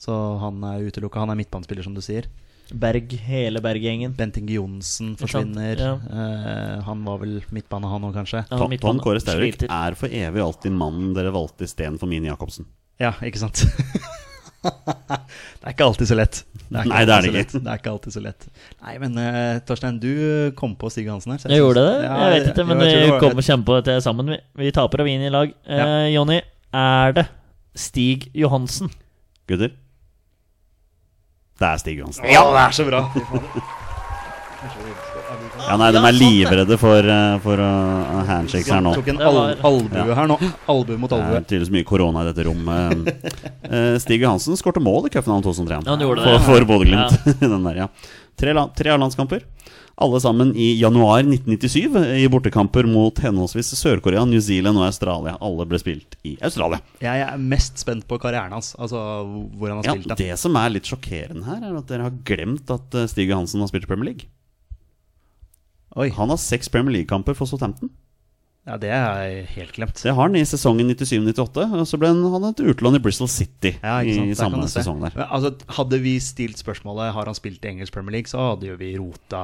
[0.06, 1.24] Så han er utelukka.
[1.24, 2.28] Han er midtbanespiller, som du sier.
[2.74, 4.16] Berg, hele Berg-gjengen.
[4.18, 5.80] Bent Inge Johnsen forsvinner.
[5.80, 5.93] Ja.
[5.95, 8.43] Uh, han var vel midtbane, han òg, kanskje?
[8.49, 8.76] Ja, Tom.
[8.82, 12.68] Tom Kåre Staurvik er for evig alltid mannen dere valgte istedenfor Mini Jacobsen.
[13.01, 13.66] Ja, ikke sant?
[15.59, 16.39] det er ikke alltid så lett.
[16.66, 17.38] Det ikke Nei, det er det ikke.
[17.38, 17.53] lett.
[17.55, 18.47] Det er ikke alltid så lett.
[18.82, 20.11] Nei, men uh, Torstein, du
[20.57, 21.41] kom på Stig Hansen her.
[21.43, 21.95] så Jeg gjorde det?
[22.07, 24.34] Ja, Jeg vet ikke, men jo, vi kommer og kjemper på dette sammen.
[24.34, 25.55] Vi, vi taper og vinner i lag.
[25.70, 26.39] Eh, Jonny,
[26.76, 27.28] er det
[27.78, 28.89] Stig Johansen?
[29.49, 29.76] Gutter?
[31.55, 32.26] Det er Stig Johansen.
[32.28, 33.05] Ja, det er så bra!
[35.66, 38.91] Ja, nei, de er livredde for, eh, for uh, handshakes her nå.
[38.99, 40.38] Tok en Det al albue her nå.
[40.70, 41.39] Albue mot Det albue.
[41.39, 43.07] er tydeligvis mye korona i dette rommet.
[43.66, 47.18] uh, Stig Johansen skårte mål i cupfinalen 2003 Ja, det, for, for Bodø-Glimt.
[47.41, 47.89] Den der, ja.
[48.38, 49.41] Tre, tre A-landskamper.
[50.05, 55.38] Alle sammen i januar 1997 i bortekamper mot henholdsvis Sør-Korea, New Zealand og Australia.
[55.39, 56.82] Alle ble spilt i Australia.
[57.01, 58.74] Jeg er mest spent på karrieren hans.
[58.76, 58.99] Altså
[59.55, 60.11] hvor han har Ja, spilt.
[60.11, 63.32] Ja, det som er litt sjokkerende her, er at dere har glemt at eh, Stig
[63.32, 64.28] Johansen har spilt i Premier League.
[65.96, 66.10] Oi.
[66.18, 67.89] Han har seks Premier League-kamper for Southampton.
[68.66, 70.00] Ja, det er helt glemt.
[70.02, 73.30] Det har han i sesongen 97-98, og så ble han, han et utlån i Bristol
[73.30, 75.14] City Ja, i samme sesong der.
[75.14, 78.72] Men, altså, hadde vi stilt spørsmålet Har han spilt i engelsk Premier League, så hadde
[78.72, 79.43] jo vi rota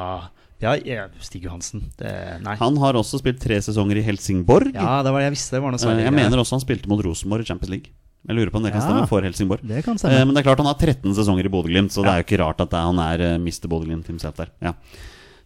[0.61, 1.85] Ja, ja, Stig Johansen.
[2.01, 2.09] Det,
[2.41, 2.55] nei.
[2.57, 4.73] Han har også spilt tre sesonger i Helsingborg.
[4.73, 5.55] Ja, det var jeg visste.
[5.57, 7.93] Det var noe Eh, Jeg mener også han spilte mot Rosenborg i Champions League.
[8.27, 8.87] Jeg lurer på om det kan Ja.
[8.89, 9.61] stemme for Helsingborg.
[9.65, 10.25] Det kan Eh, stemme.
[10.25, 12.41] Men det er klart han har 13 sesonger i Bodø-Glimt, så det er jo ikke
[12.45, 13.65] rart at er, han er uh, Mr.
[13.69, 14.49] Bodø-Glimt himself der.
[14.61, 14.73] Ja.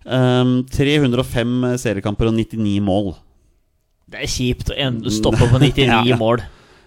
[0.06, 3.16] Um, 305 seriekamper og 99 mål.
[4.08, 6.18] Det er kjipt å en- stoppe på 99 Ja, ja.
[6.22, 6.44] mål.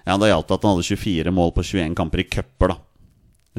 [0.07, 2.77] Ja, Da gjaldt at han hadde 24 mål på 21 kamper i cuper, da.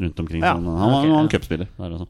[0.00, 0.40] Rundt omkring.
[0.42, 0.64] Ja, sånn.
[0.80, 1.68] Han var, okay, en cupspiller.
[1.76, 2.08] der også.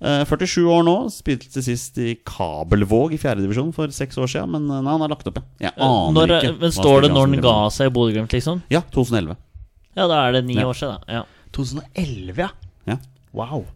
[0.00, 4.50] Eh, 47 år nå, spilte til sist i Kabelvåg i fjerdedivisjon for seks år siden.
[4.56, 5.70] Men eh, nei, han har lagt opp, ja.
[5.70, 6.54] Jeg aner Når, ikke.
[6.64, 8.62] men står det når han ga seg i Bodø-Glimt, liksom?
[8.72, 9.36] Ja, 2011.
[9.94, 10.66] Ja, da er det ni Ja.
[10.66, 11.20] år siden, da.
[11.20, 11.22] Ja.
[11.54, 12.50] 2011, ja.
[12.90, 12.96] Ja,
[13.32, 13.66] Wow.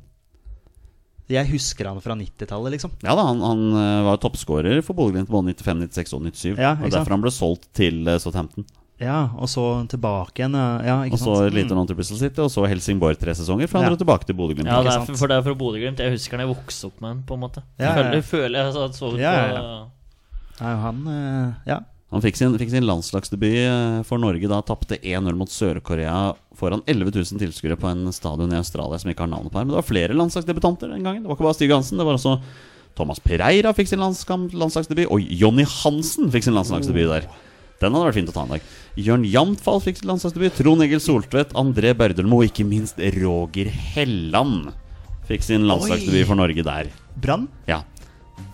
[1.34, 2.94] Jeg husker han fra 90-tallet, liksom.
[3.02, 6.56] ja da, han, han eh, var toppskårer for Bodø-Glimt både 95, 96 og 97.
[6.62, 8.66] Ja, og derfor han ble solgt til eh, Southampton.
[9.02, 10.54] Ja, og så tilbake igjen.
[10.54, 11.54] ja, Ja, ikke Og så sant?
[11.56, 13.90] lite til Bristol City, og så Helsingborg tre sesonger, for han Ja.
[13.90, 14.70] dro tilbake til Bodø-Glimt.
[14.70, 15.18] Ja, det er, sant?
[15.18, 15.98] for det er fra Bodø-Glimt.
[15.98, 17.62] Jeg husker han jeg vokste opp med han, på en måte.
[17.78, 17.96] Ja, ja, ja.
[17.96, 21.80] Føler, føler jeg så, så ut Ja, ja, på Nei, han eh, Ja.
[22.12, 26.84] Han fikk sin, fikk sin landslagsdebut eh, for Norge da tapte 1-0 mot Sør-Korea foran
[26.86, 29.66] 11 000 tilskuere på en stadion i Australia som ikke har navnet på her.
[29.66, 31.24] Men det var flere landslagsdebutanter den gangen.
[31.24, 31.98] Det var ikke bare Stig Hansen.
[31.98, 32.36] Det var også
[32.94, 37.26] Thomas Pereira fikk sin landslagsdebut, og Jonny Hansen fikk sin landslagsdebut der.
[37.82, 38.68] Den hadde vært fint å ta en dag.
[39.02, 40.54] Jørn Jamtfall fikk sin landslagsdebut.
[40.60, 44.70] Trond Egil Soltvedt, André Børdelmo og ikke minst Roger Helland
[45.28, 46.92] fikk sin landslagsdebut for Norge der.
[47.18, 47.48] Brann?
[47.66, 47.82] Ja.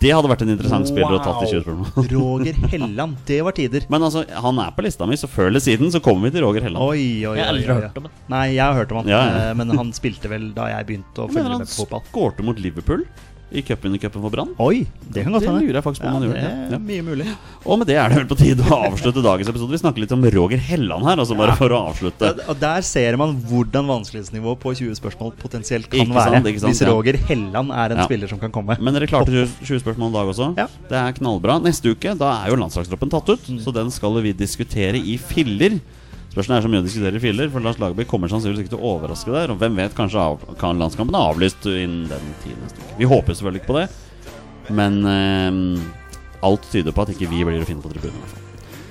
[0.00, 2.06] Det hadde vært en interessant spiller å ta til 20 spørsmål.
[2.14, 3.18] Roger Helland.
[3.28, 3.84] Det var tider.
[3.92, 6.44] Men altså, han er på lista mi, så før eller siden så kommer vi til
[6.46, 6.80] Roger Helland.
[6.80, 7.36] Oi, oi, oi.
[7.36, 8.14] Jeg har aldri hørt om han.
[8.32, 9.10] Nei, jeg har hørt om han.
[9.12, 9.42] Ja, ja.
[9.50, 11.80] eh, Men han spilte vel da jeg begynte å Jeg følge mener med han på
[11.82, 12.06] fotball.
[12.08, 13.04] skårte mot Liverpool
[13.52, 14.50] i cupen i cupen for Brann.
[14.62, 16.42] Oi, det kan godt Det lurer jeg faktisk på om han gjør gjorde.
[16.42, 16.76] det Ja.
[16.76, 17.26] er mye mulig.
[17.66, 19.70] Og med det er det vel på tide å avslutte dagens episode.
[19.74, 22.30] Vi snakker litt om Roger Helland her, altså bare for å avslutte.
[22.48, 26.42] Og der ser man hvordan vanskelighetsnivået på 20 spørsmål potensielt kan Ikke være.
[26.42, 26.82] sant, sant, hvis.
[26.88, 28.78] Roger Helland er en spiller som kan komme.
[28.80, 30.56] Men dere klarte 20, 20 spørsmål i dag også.
[30.56, 30.66] Ja.
[30.88, 31.60] Det er knallbra.
[31.62, 35.80] Neste uke da er jo landslagstroppen tatt ut, så den skal vi diskutere i filler.
[36.30, 38.82] Spørsmålet er så mye å diskutere i filler, for Lars Lagerbäck kommer sannsynligvis ikke til
[38.82, 39.50] å overraske der.
[39.50, 42.70] Og hvem vet, kanskje av, kan landskampen er avlyst innen den tiden.
[43.00, 43.88] Vi håper selvfølgelig ikke på det,
[44.78, 48.14] men eh, alt tyder på at ikke vi blir å finne på tribunen.
[48.14, 48.46] i hvert fall.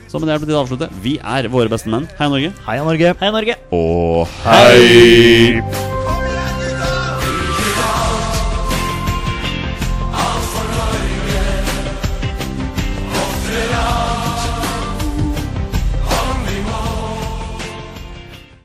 [0.10, 0.90] Så med det er det på tide å avslutte.
[1.06, 2.10] Vi er våre beste menn.
[2.20, 2.52] Hei, Norge.
[2.66, 3.14] Hei, Norge!
[3.22, 3.60] Hei, Norge!
[3.78, 6.19] Og hei!